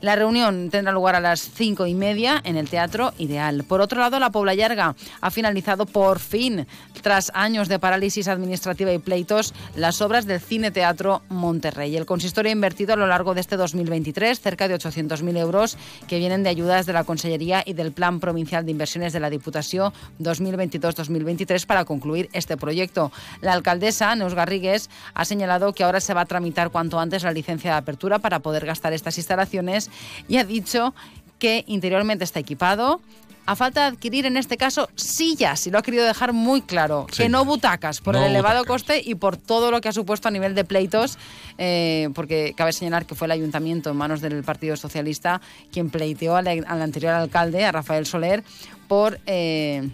[0.00, 3.64] La reunión tendrá lugar a las cinco y media en el Teatro Ideal.
[3.64, 6.66] Por otro lado, la Pobla Llarga ha finalizado por fin,
[7.02, 11.96] tras años de parálisis administrativa y pleitos, las obras del Cine Teatro Monterrey.
[11.96, 15.76] El consistorio ha invertido a lo largo de este 2023 cerca de 800.000 euros
[16.08, 19.30] que vienen de ayudas de la Consellería y del Plan Provincial de Inversiones de la
[19.30, 21.99] Diputación 2022-2023 para concluir
[22.32, 23.12] este proyecto.
[23.40, 27.32] La alcaldesa, Neus Garrigues, ha señalado que ahora se va a tramitar cuanto antes la
[27.32, 29.90] licencia de apertura para poder gastar estas instalaciones
[30.28, 30.94] y ha dicho
[31.38, 33.00] que interiormente está equipado.
[33.46, 37.06] A falta de adquirir en este caso sillas, y lo ha querido dejar muy claro,
[37.10, 37.22] Sí.
[37.24, 38.82] que no butacas, por No el elevado butacas.
[38.82, 41.18] coste y por todo lo que ha supuesto a nivel de pleitos,
[41.58, 45.40] eh, porque cabe señalar que fue el ayuntamiento en manos del Partido Socialista
[45.72, 48.44] quien pleiteó al, al anterior alcalde, a Rafael Soler,
[48.86, 49.18] por...
[49.26, 49.88] eh,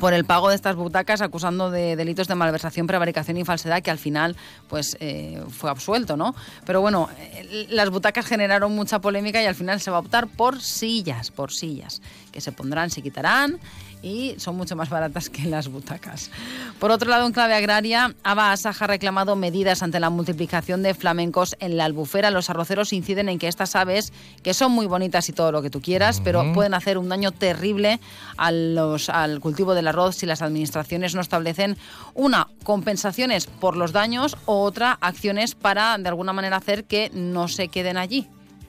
[0.00, 3.90] por el pago de estas butacas acusando de delitos de malversación, prevaricación y falsedad que
[3.90, 4.36] al final
[4.68, 6.34] pues eh, fue absuelto, ¿no?
[6.64, 10.28] Pero bueno, eh, las butacas generaron mucha polémica y al final se va a optar
[10.28, 13.58] por sillas, por sillas, que se pondrán, se quitarán
[14.02, 16.30] y son mucho más baratas que las butacas.
[16.78, 20.94] Por otro lado, en clave agraria, Aba Asaja ha reclamado medidas ante la multiplicación de
[20.94, 22.30] flamencos en la albufera.
[22.30, 25.70] Los arroceros inciden en que estas aves, que son muy bonitas y todo lo que
[25.70, 28.00] tú quieras, pero pueden hacer un daño terrible
[28.36, 31.76] a los- al cultivo del arroz si las administraciones no establecen
[32.14, 37.48] una, compensaciones por los daños o otra, acciones para de alguna manera hacer que no
[37.48, 38.28] se queden allí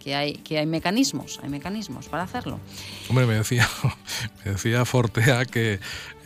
[0.09, 2.59] que hay, que hay mecanismos, hay mecanismos para hacerlo.
[3.09, 3.69] Hombre, me decía,
[4.45, 5.79] me decía Fortea que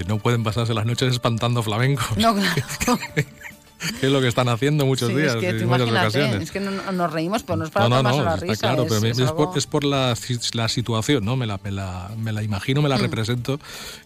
[0.08, 2.16] no pueden pasarse las noches espantando flamencos.
[2.18, 3.00] No, claro.
[4.00, 6.42] que es lo que están haciendo muchos Sí, días es que en muchas ocasiones.
[6.44, 8.56] es que no- nos reímos, pero no es para No, no, no, la risa.
[8.56, 10.16] claro, es, pero es es, por, algo- es por la,
[10.54, 11.36] la situación, ¿no?
[11.36, 13.02] Me la, me la, me la imagino, me la Mm.
[13.02, 13.60] represento.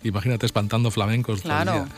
[0.03, 1.85] Imagínate espantando flamencos todo el Claro.
[1.85, 1.95] día.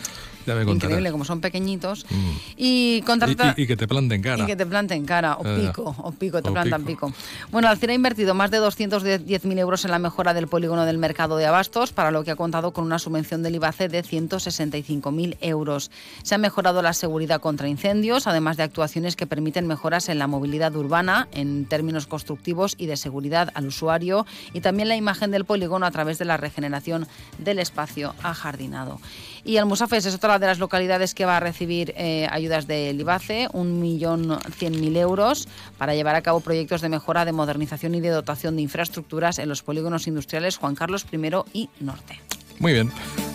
[0.50, 0.72] Ya me.
[0.72, 2.06] Increíble, como son pequeñitos.
[2.10, 2.16] Mm.
[2.58, 3.54] Y Y, contrata...
[3.58, 4.43] y- y que te planten cara.
[4.43, 7.12] Y que te planten cara, o pico, o pico, te o plantan pico.
[7.52, 11.38] Bueno, Alcira ha invertido más de 210.000 euros en la mejora del polígono del mercado
[11.38, 15.91] de abastos, para lo que ha contado con una subvención del IBACE de 165.000 euros.
[16.24, 20.28] Se ha mejorado la seguridad contra incendios, además de actuaciones que permiten mejoras en la
[20.28, 25.45] movilidad urbana, en términos constructivos y de seguridad al usuario, y también la imagen del
[25.45, 29.00] polígono a través de la regeneración del espacio ajardinado.
[29.45, 33.50] Y Almusafes es otra de las localidades que va a recibir eh, ayudas del IBACE,
[33.50, 38.62] 1.100.000 euros, para llevar a cabo proyectos de mejora, de modernización y de dotación de
[38.62, 41.18] infraestructuras en los polígonos industriales Juan Carlos I
[41.54, 42.20] y Norte.
[42.60, 42.92] Muy bien,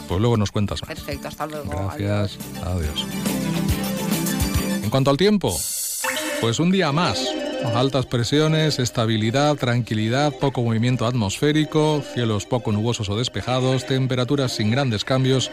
[0.09, 0.89] pues luego nos cuentas más.
[0.89, 1.71] Perfecto, hasta luego.
[1.71, 3.07] Gracias, adiós.
[4.83, 5.57] En cuanto al tiempo,
[6.41, 7.27] pues un día más.
[7.73, 15.05] Altas presiones, estabilidad, tranquilidad, poco movimiento atmosférico, cielos poco nubosos o despejados, temperaturas sin grandes
[15.05, 15.51] cambios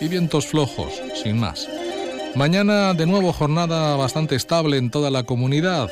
[0.00, 0.92] y vientos flojos,
[1.22, 1.68] sin más.
[2.36, 5.90] Mañana de nuevo jornada bastante estable en toda la comunidad.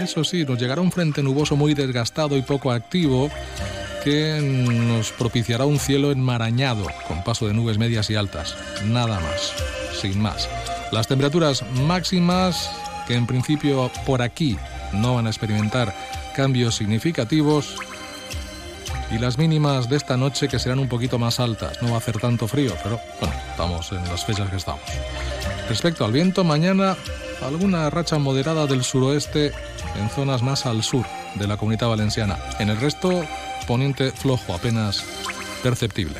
[0.00, 3.28] Eso sí, nos llegará un frente nuboso muy desgastado y poco activo
[4.04, 8.54] que nos propiciará un cielo enmarañado con paso de nubes medias y altas.
[8.84, 9.52] Nada más,
[10.00, 10.48] sin más.
[10.92, 12.70] Las temperaturas máximas
[13.08, 14.56] que en principio por aquí
[14.92, 15.94] no van a experimentar
[16.34, 17.76] cambios significativos
[19.10, 21.80] y las mínimas de esta noche que serán un poquito más altas.
[21.82, 24.82] No va a hacer tanto frío, pero bueno, estamos en las fechas que estamos.
[25.68, 26.96] Respecto al viento, mañana
[27.42, 29.52] alguna racha moderada del suroeste
[29.96, 32.38] en zonas más al sur de la comunidad valenciana.
[32.58, 33.22] En el resto,
[33.66, 35.04] poniente flojo, apenas
[35.62, 36.18] perceptible.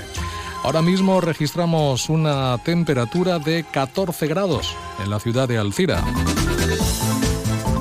[0.64, 6.02] Ahora mismo registramos una temperatura de 14 grados en la ciudad de Alcira.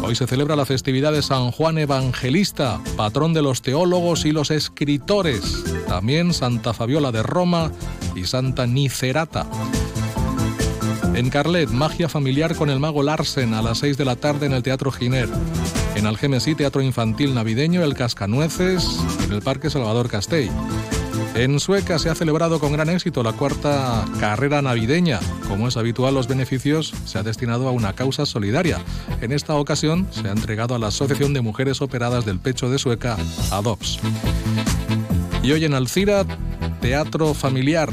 [0.08, 4.52] Hoy se celebra la festividad de San Juan Evangelista, patrón de los teólogos y los
[4.52, 5.66] escritores.
[5.86, 7.74] También Santa Fabiola de Roma
[8.16, 9.46] y Santa Nicerata.
[11.14, 14.54] En Carlet, magia familiar con el mago Larsen a las 6 de la tarde en
[14.54, 15.28] el Teatro Giner.
[15.96, 18.88] En Algemesí, teatro infantil navideño, el Cascanueces,
[19.26, 20.50] en el Parque Salvador Castell.
[21.38, 25.20] En Sueca se ha celebrado con gran éxito la cuarta carrera navideña.
[25.48, 28.80] Como es habitual, los beneficios se ha destinado a una causa solidaria.
[29.22, 32.80] En esta ocasión se ha entregado a la Asociación de Mujeres Operadas del Pecho de
[32.80, 33.18] Sueca,
[33.52, 34.00] ADOPS.
[35.44, 36.26] Y hoy en Alcira,
[36.82, 37.92] teatro familiar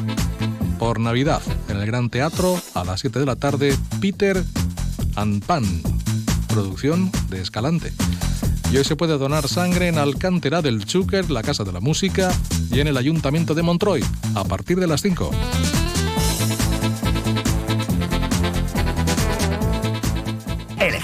[0.78, 1.42] por Navidad.
[1.68, 4.42] En el Gran Teatro, a las 7 de la tarde, Peter
[5.16, 5.64] and Pan,
[6.48, 7.92] producción de Escalante.
[8.72, 12.32] Y hoy se puede donar sangre en Alcántara del Chúquer, la Casa de la Música,
[12.70, 14.04] y en el Ayuntamiento de Montroy,
[14.34, 15.30] a partir de las 5.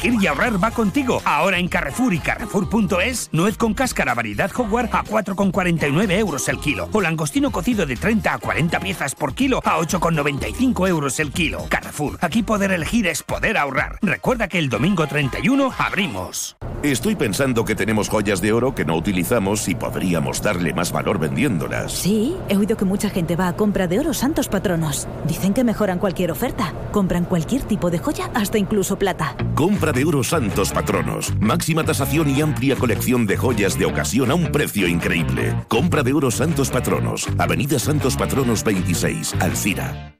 [0.01, 1.21] Elegir y ahorrar va contigo.
[1.25, 6.89] Ahora en Carrefour y Carrefour.es, nuez con cáscara variedad Hogwarts a 4,49 euros el kilo.
[6.93, 11.67] O langostino cocido de 30 a 40 piezas por kilo a 8,95 euros el kilo.
[11.69, 13.99] Carrefour, aquí poder elegir es poder ahorrar.
[14.01, 16.57] Recuerda que el domingo 31 abrimos.
[16.83, 21.19] Estoy pensando que tenemos joyas de oro que no utilizamos y podríamos darle más valor
[21.19, 21.93] vendiéndolas.
[21.93, 25.07] Sí, he oído que mucha gente va a compra de oro santos patronos.
[25.27, 26.73] Dicen que mejoran cualquier oferta.
[26.91, 29.37] Compran cualquier tipo de joya, hasta incluso plata.
[29.55, 31.33] Compra de oro Santos Patronos.
[31.41, 35.55] Máxima tasación y amplia colección de joyas de ocasión a un precio increíble.
[35.69, 37.27] Compra de oro Santos Patronos.
[37.39, 40.20] Avenida Santos Patronos 26, Alcira.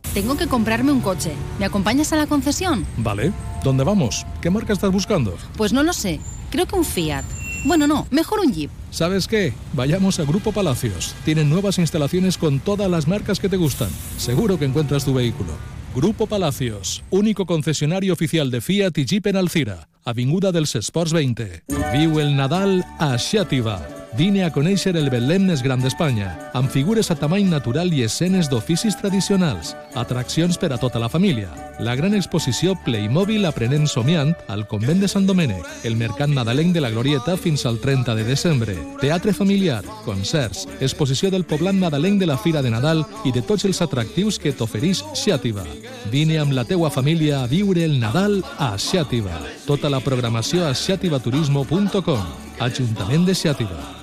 [0.13, 1.31] Tengo que comprarme un coche.
[1.57, 2.85] ¿Me acompañas a la concesión?
[2.97, 3.31] Vale,
[3.63, 4.25] ¿dónde vamos?
[4.41, 5.37] ¿Qué marca estás buscando?
[5.55, 6.19] Pues no lo sé.
[6.49, 7.23] Creo que un Fiat.
[7.63, 8.69] Bueno, no, mejor un Jeep.
[8.89, 9.53] ¿Sabes qué?
[9.71, 11.15] Vayamos a Grupo Palacios.
[11.23, 13.89] Tienen nuevas instalaciones con todas las marcas que te gustan.
[14.17, 15.53] Seguro que encuentras tu vehículo.
[15.95, 19.87] Grupo Palacios, único concesionario oficial de Fiat i Jeep en Alcira.
[20.03, 21.63] Avinguda dels Esports 20.
[21.93, 24.00] Viu el Nadal a Xàtiva.
[24.11, 28.49] Vine a conèixer el Belém més gran d'Espanya, amb figures a tamany natural i escenes
[28.51, 31.47] d'oficis tradicionals, atraccions per a tota la família,
[31.79, 36.83] la gran exposició Playmobil Aprenent Somiant al Convent de Sant Domènec, el Mercat Nadalenc de
[36.83, 42.27] la Glorieta fins al 30 de desembre, teatre familiar, concerts, exposició del poblat nadalenc de
[42.27, 45.63] la Fira de Nadal i de tots els atractius que t'ofereix Xàtiva.
[46.11, 49.39] Vine amb la teua família a viure el Nadal a Xàtiva.
[49.63, 52.29] Tota la programació a xativaturismo.com.
[52.59, 54.00] Ajuntament de Xàtiva.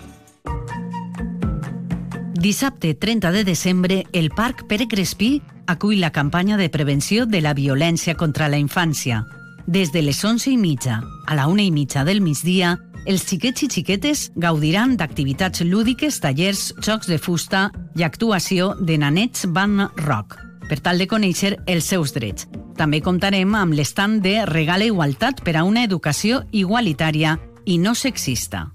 [2.38, 7.52] Dissabte 30 de desembre, el Parc Pere Crespí acull la campanya de prevenció de la
[7.52, 9.24] violència contra la infància.
[9.66, 12.76] Des de les 11 i mitja a la 1 i mitja del migdia,
[13.10, 19.48] els xiquets i xiquetes gaudiran d'activitats lúdiques, tallers, jocs de fusta i actuació de nanets
[19.50, 20.38] Van Rock,
[20.70, 22.46] per tal de conèixer els seus drets.
[22.78, 28.68] També comptarem amb l'estant de Regala Igualtat per a una educació igualitària i no sexista.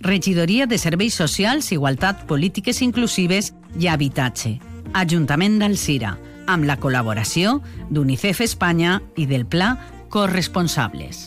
[0.00, 4.58] Regidoria de Serveis Socials, Igualtat, Polítiques Inclusives i Habitatge.
[4.94, 6.14] Ajuntament d'Alcira,
[6.46, 7.58] amb la col·laboració
[7.90, 9.74] d'UNICEF Espanya i del Pla
[10.08, 11.26] Corresponsables.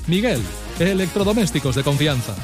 [0.07, 0.41] Miguel,
[0.79, 2.35] electrodomésticos de confianza.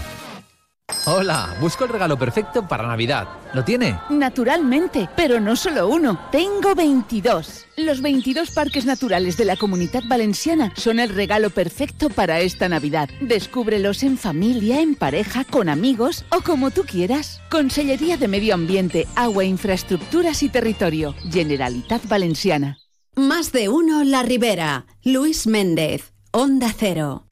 [1.06, 3.28] Hola, busco el regalo perfecto para Navidad.
[3.54, 4.00] ¿Lo tiene?
[4.10, 6.20] Naturalmente, pero no solo uno.
[6.32, 7.66] Tengo 22.
[7.78, 13.10] Los 22 parques naturales de la Comunidad Valenciana son el regalo perfecto para esta Navidad.
[13.22, 17.42] Descúbrelos en familia, en pareja, con amigos o como tú quieras.
[17.50, 21.16] Consellería de Medio Ambiente, Agua, Infraestructuras y Territorio.
[21.30, 22.80] Generalitat Valenciana.
[23.16, 24.86] Más de uno La Ribera.
[25.04, 26.14] Luis Méndez.
[26.32, 27.27] Onda Cero.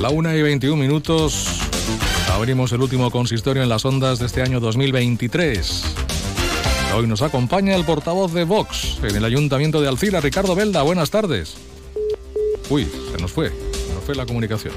[0.00, 1.46] La una y 21 minutos.
[2.32, 5.84] Abrimos el último consistorio en las ondas de este año 2023.
[6.96, 10.80] Hoy nos acompaña el portavoz de Vox en el Ayuntamiento de Alcira, Ricardo Belda.
[10.80, 11.54] Buenas tardes.
[12.70, 13.50] Uy, se nos fue.
[13.50, 14.72] Se nos fue la comunicación.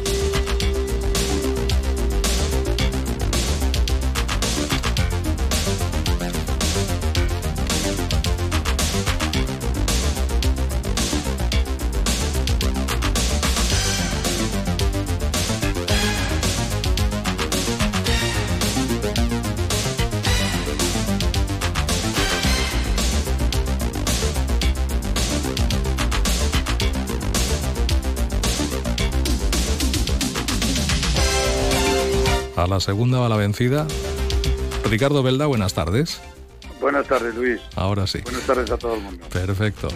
[32.84, 33.88] Segunda va la vencida.
[34.90, 36.22] Ricardo Belda, buenas tardes.
[36.82, 37.62] Buenas tardes, Luis.
[37.76, 38.20] Ahora sí.
[38.24, 39.26] Buenas tardes a todo el mundo.
[39.32, 39.88] Perfecto.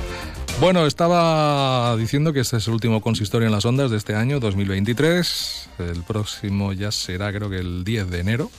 [0.62, 4.40] Bueno, estaba diciendo que este es el último consistorio en las ondas de este año,
[4.40, 5.70] 2023.
[5.80, 8.50] El próximo ya será, creo que el 10 de enero.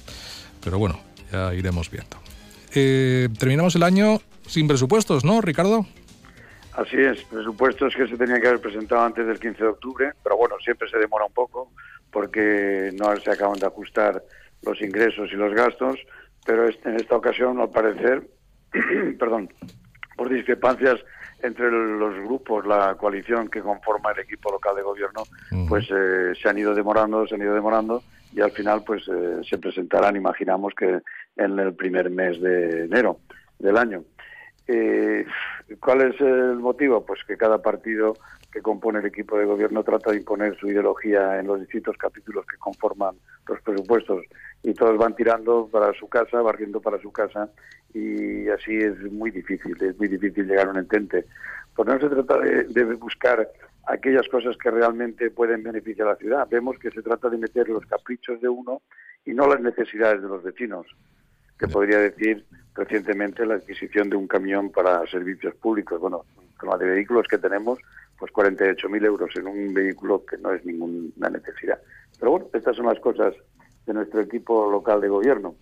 [0.63, 1.01] Pero bueno,
[1.33, 2.19] ya iremos viendo.
[2.75, 5.87] Eh, terminamos el año sin presupuestos, ¿no, Ricardo?
[6.75, 10.37] Así es, presupuestos que se tenían que haber presentado antes del 15 de octubre, pero
[10.37, 11.73] bueno, siempre se demora un poco
[12.11, 14.23] porque no se acaban de ajustar
[14.63, 15.99] los ingresos y los gastos,
[16.45, 18.29] pero en esta ocasión, al parecer,
[19.19, 19.49] perdón,
[20.17, 20.99] por discrepancias
[21.43, 25.23] entre los grupos, la coalición que conforma el equipo local de gobierno,
[25.69, 28.03] pues eh, se han ido demorando, se han ido demorando
[28.33, 31.01] y al final pues eh, se presentarán, imaginamos que
[31.37, 33.21] en el primer mes de enero
[33.59, 34.03] del año.
[34.67, 35.25] Eh,
[35.81, 37.05] ¿Cuál es el motivo?
[37.07, 38.17] Pues que cada partido
[38.53, 42.47] que compone el equipo de gobierno trata de imponer su ideología en los distintos capítulos
[42.47, 44.25] que conforman los presupuestos
[44.63, 47.51] y todos van tirando para su casa, barriendo para su casa
[47.93, 51.27] y así es muy difícil, es muy difícil llegar a un entente.
[51.75, 53.49] Pues no se trata de, de buscar
[53.87, 56.49] aquellas cosas que realmente pueden beneficiar a la ciudad.
[56.51, 58.83] Vemos que se trata de meter los caprichos de uno
[59.25, 60.87] y no las necesidades de los vecinos,
[61.59, 62.45] que podría decir
[62.75, 66.01] recientemente la adquisición de un camión para servicios públicos.
[66.01, 66.25] Bueno,
[66.59, 67.79] con la de vehículos que tenemos,
[68.19, 71.79] pues 48.000 euros en un vehículo que no es ninguna necesidad.
[72.19, 73.35] Pero bueno, estas son las cosas
[73.87, 75.55] de nuestro equipo local de gobierno.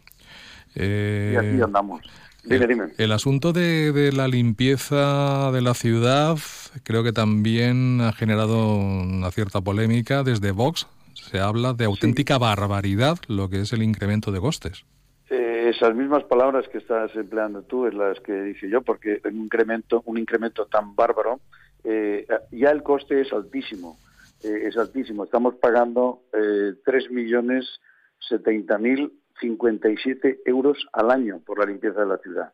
[0.74, 2.00] Eh, y así andamos.
[2.44, 2.84] Dime, el, dime.
[2.96, 6.38] el asunto de, de, la limpieza de la ciudad
[6.84, 10.22] creo que también ha generado una cierta polémica.
[10.22, 12.40] Desde Vox se habla de auténtica sí.
[12.40, 14.84] barbaridad lo que es el incremento de costes.
[15.28, 19.36] Eh, esas mismas palabras que estás empleando tú es las que dije yo, porque un
[19.36, 21.40] incremento, un incremento tan bárbaro,
[21.88, 23.98] eh, ya el coste es altísimo.
[24.42, 25.24] Eh, es altísimo.
[25.24, 27.80] Estamos pagando eh, 3 millones
[28.28, 32.52] 70 mil 57 euros al año por la limpieza de la ciudad.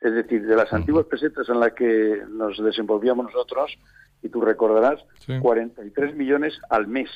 [0.00, 3.76] Es decir, de las antiguas pesetas en las que nos desenvolvíamos nosotros,
[4.22, 5.02] y tú recordarás,
[5.40, 7.10] 43 millones al mes.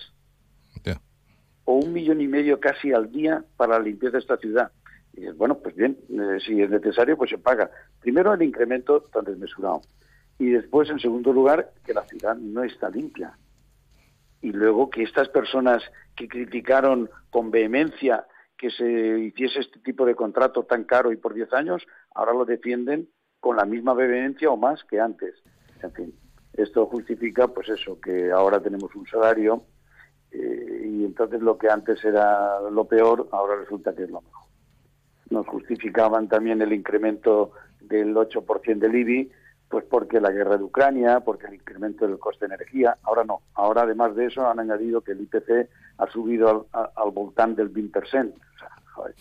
[1.64, 4.72] O un millón y medio casi al día para la limpieza de esta ciudad.
[5.12, 7.70] Y dices, bueno, pues bien, eh, si es necesario, pues se paga.
[8.01, 9.83] Primero el incremento tan desmesurado.
[10.41, 13.36] Y después, en segundo lugar, que la ciudad no está limpia.
[14.41, 15.82] Y luego que estas personas
[16.16, 18.26] que criticaron con vehemencia
[18.57, 22.47] que se hiciese este tipo de contrato tan caro y por 10 años, ahora lo
[22.47, 25.34] defienden con la misma vehemencia o más que antes.
[25.82, 26.14] En fin,
[26.55, 29.62] esto justifica, pues eso, que ahora tenemos un salario
[30.30, 34.47] eh, y entonces lo que antes era lo peor, ahora resulta que es lo mejor.
[35.28, 39.30] Nos justificaban también el incremento del 8% del IBI,
[39.71, 42.99] pues porque la guerra de Ucrania, porque el incremento del coste de energía.
[43.05, 43.43] Ahora no.
[43.55, 47.95] Ahora, además de eso, han añadido que el IPC ha subido al, voltán del 20%.
[48.03, 49.14] O sea,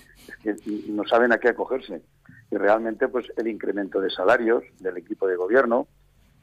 [0.44, 2.02] es que no saben a qué acogerse.
[2.50, 5.88] Y realmente, pues el incremento de salarios del equipo de gobierno,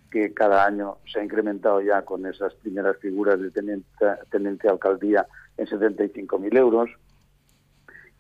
[0.09, 5.27] que cada año se ha incrementado ya con esas primeras figuras de teniente, teniente alcaldía
[5.57, 6.91] en 75.000 euros.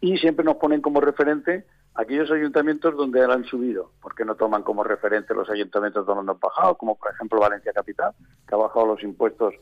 [0.00, 1.64] Y siempre nos ponen como referente
[1.96, 6.76] aquellos ayuntamientos donde han subido, porque no toman como referente los ayuntamientos donde han bajado,
[6.76, 8.12] como por ejemplo Valencia Capital,
[8.46, 9.54] que ha bajado los impuestos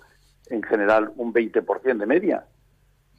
[0.47, 2.45] en general un 20% de media.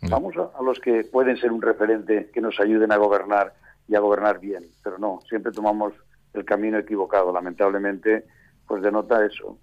[0.10, 3.54] Vamos a, a, los que pueden ser un referente que nos ayuden a gobernar
[3.88, 5.94] y a gobernar bien, pero no, siempre tomamos
[6.34, 7.32] el camino equivocado.
[7.32, 8.26] Lamentablemente,
[8.68, 9.58] pues denota eso,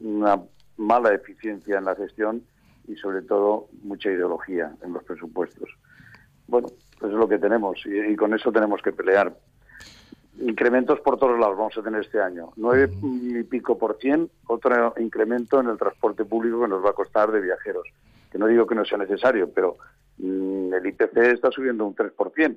[0.00, 0.40] una
[0.76, 2.44] mala eficiencia en la gestión
[2.86, 5.68] y sobre todo mucha ideología en los presupuestos.
[6.46, 6.68] Bueno,
[6.98, 9.34] pues es lo que tenemos y, y, con eso tenemos que pelear.
[10.40, 12.50] Incrementos por todos lados vamos a tener este año.
[12.56, 16.94] Nueve y pico por cien, otro incremento en el transporte público que nos va a
[16.94, 17.88] costar de viajeros.
[18.30, 19.76] Que no digo que no sea necesario, pero
[20.18, 22.56] mmm, el IPC está subiendo un 3%,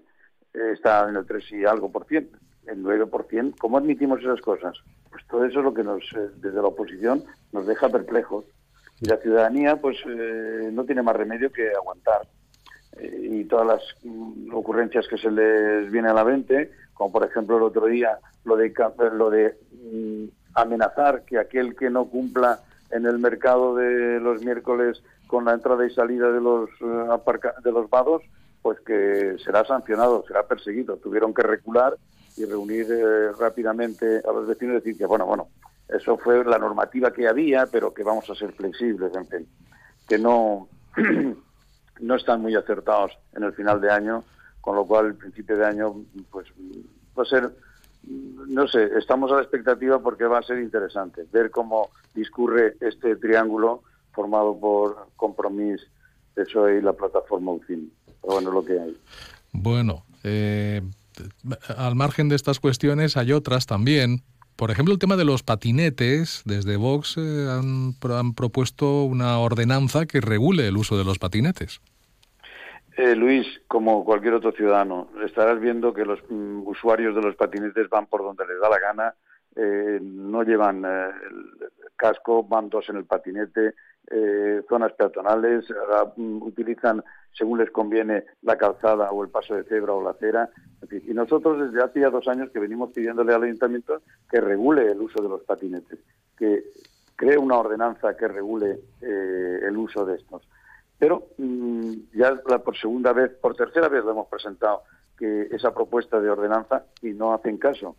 [0.74, 2.30] está en el 3 y algo por cien,
[2.68, 3.52] el 9 por cien.
[3.60, 4.78] ¿Cómo admitimos esas cosas?
[5.10, 8.46] Pues todo eso es lo que nos, eh, desde la oposición, nos deja perplejos.
[9.00, 12.28] Y la ciudadanía, pues, eh, no tiene más remedio que aguantar
[13.00, 17.64] y todas las ocurrencias que se les viene a la mente, como por ejemplo el
[17.64, 18.74] otro día lo de
[19.14, 20.26] lo de mm,
[20.56, 22.60] amenazar que aquel que no cumpla
[22.92, 26.70] en el mercado de los miércoles con la entrada y salida de los
[27.10, 28.22] aparca de los vados,
[28.62, 30.98] pues que será sancionado, será perseguido.
[30.98, 31.98] Tuvieron que recular
[32.36, 35.48] y reunir eh, rápidamente a los vecinos y decir que bueno, bueno,
[35.88, 39.48] eso fue la normativa que había, pero que vamos a ser flexibles, en fin,
[40.08, 40.68] que no
[42.02, 44.24] no están muy acertados en el final de año,
[44.60, 45.96] con lo cual el principio de año
[46.30, 46.48] pues
[47.18, 47.52] va a ser,
[48.04, 53.16] no sé, estamos a la expectativa porque va a ser interesante ver cómo discurre este
[53.16, 55.82] triángulo formado por Compromís,
[56.34, 57.92] PSOE y la plataforma UCIN.
[58.22, 58.98] Pero bueno, lo que hay.
[59.52, 60.82] Bueno, eh,
[61.76, 64.24] al margen de estas cuestiones hay otras también.
[64.56, 70.06] Por ejemplo, el tema de los patinetes, desde Vox eh, han, han, propuesto una ordenanza
[70.06, 71.82] que regule el uso de los patinetes.
[72.98, 77.90] Eh, Luis, como cualquier otro ciudadano, estarás viendo que los mm, usuarios de los patinetes
[77.90, 79.16] van por donde les da la gana,
[79.56, 83.74] eh, no llevan eh, el casco, van dos en el patinete,
[84.68, 85.66] zonas peatonales,
[86.18, 90.50] mm, utilizan según les conviene la calzada o el paso de cebra o la acera.
[90.92, 95.00] Y nosotros desde hace ya dos años que venimos pidiéndole al ayuntamiento que regule el
[95.00, 96.00] uso de los patinetes,
[96.38, 96.66] que
[97.16, 100.42] cree una ordenanza que regule el uso de estos
[101.02, 104.84] pero mmm, ya por segunda vez, por tercera vez lo hemos presentado
[105.18, 107.96] que esa propuesta de ordenanza y no hacen caso.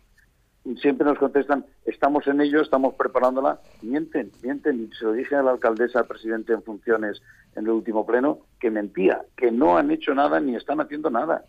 [0.77, 3.59] Siempre nos contestan, estamos en ello, estamos preparándola.
[3.81, 4.85] Mienten, mienten.
[4.85, 7.21] Y se lo dije a la alcaldesa, al presidente en funciones
[7.57, 11.43] en el último pleno, que mentía, que no han hecho nada ni están haciendo nada.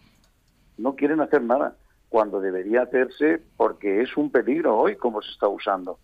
[0.76, 1.76] No quieren hacer nada,
[2.08, 6.00] cuando debería hacerse porque es un peligro hoy como se está usando.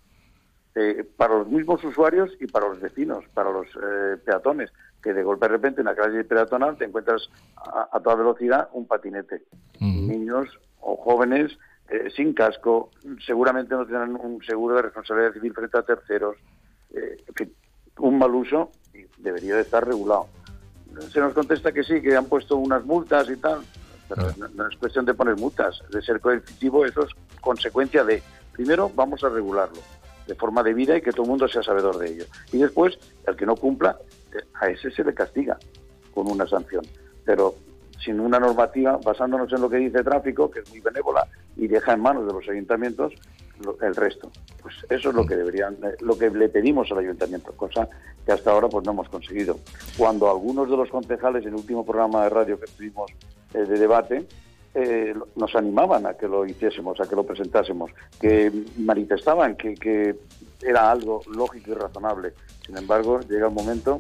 [0.77, 4.71] Eh, para los mismos usuarios y para los vecinos, para los eh, peatones
[5.03, 8.69] que de golpe de repente en la calle peatonal te encuentras a, a toda velocidad
[8.73, 9.43] un patinete.
[9.81, 10.07] Uh -huh.
[10.09, 10.49] Niños
[10.81, 11.57] o jóvenes
[11.89, 12.91] eh, sin casco,
[13.25, 16.37] seguramente no tienen un seguro de responsabilidad civil frente a terceros.
[16.95, 17.53] Eh, en fin,
[17.99, 18.71] un mal uso
[19.19, 20.27] debería de estar regulado.
[21.13, 23.61] Se nos contesta que sí, que han puesto unas multas y tal,
[24.09, 28.23] pero no, no es cuestión de poner multas, de ser coercitivo, eso es consecuencia de,
[28.53, 29.81] primero, vamos a regularlo
[30.27, 32.25] de forma debida y que todo el mundo sea sabedor de ello.
[32.53, 33.99] Y después, el que no cumpla,
[34.61, 35.59] a ese se le castiga
[36.15, 36.85] con una sanción.
[37.25, 37.55] Pero
[38.03, 41.27] sin una normativa, basándonos en lo que dice tráfico, que es muy benévola
[41.57, 43.13] y deja en manos de los ayuntamientos
[43.83, 44.31] el resto.
[44.63, 47.89] Pues eso es lo que deberían, lo que le pedimos al ayuntamiento, cosa
[48.25, 49.59] que hasta ahora pues no hemos conseguido.
[49.99, 53.11] Cuando algunos de los concejales en el último programa de radio que tuvimos
[53.55, 54.27] eh, de debate
[54.75, 57.91] eh, nos animaban a que lo hiciésemos, a que lo presentásemos,
[58.21, 60.17] que manifestaban que, que
[60.63, 62.33] era algo lógico y razonable.
[62.65, 63.99] Sin embargo, llega un momento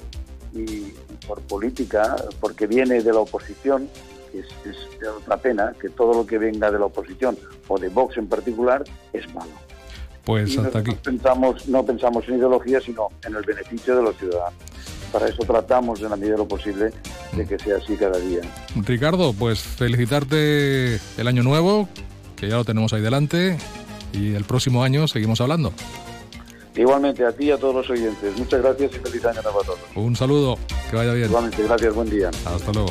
[0.52, 0.92] y
[1.26, 3.88] por política, porque viene de la oposición,
[4.32, 7.36] es, es otra pena que todo lo que venga de la oposición
[7.68, 9.50] o de Vox en particular es malo.
[10.24, 10.90] Pues Y hasta aquí.
[10.90, 14.54] nosotros Pensamos, no pensamos en ideología, sino en el beneficio de los ciudadanos.
[15.12, 16.92] Para eso tratamos, en la medida de lo posible,
[17.32, 18.40] de que sea así cada día.
[18.76, 21.88] Ricardo, pues felicitarte el año nuevo,
[22.36, 23.58] que ya lo tenemos ahí delante,
[24.12, 25.72] y el próximo año seguimos hablando.
[26.76, 28.36] Igualmente a ti y a todos los oyentes.
[28.38, 29.80] Muchas gracias y feliz año nuevo a todos.
[29.96, 30.58] Un saludo,
[30.90, 31.26] que vaya bien.
[31.26, 32.30] Igualmente, gracias, buen día.
[32.46, 32.90] Hasta luego.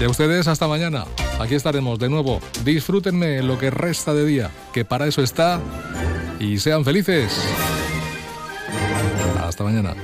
[0.00, 1.04] Y a ustedes hasta mañana.
[1.38, 2.40] Aquí estaremos de nuevo.
[2.64, 5.60] Disfrútenme lo que resta de día, que para eso está.
[6.40, 7.32] Y sean felices.
[9.40, 9.94] Hasta mañana.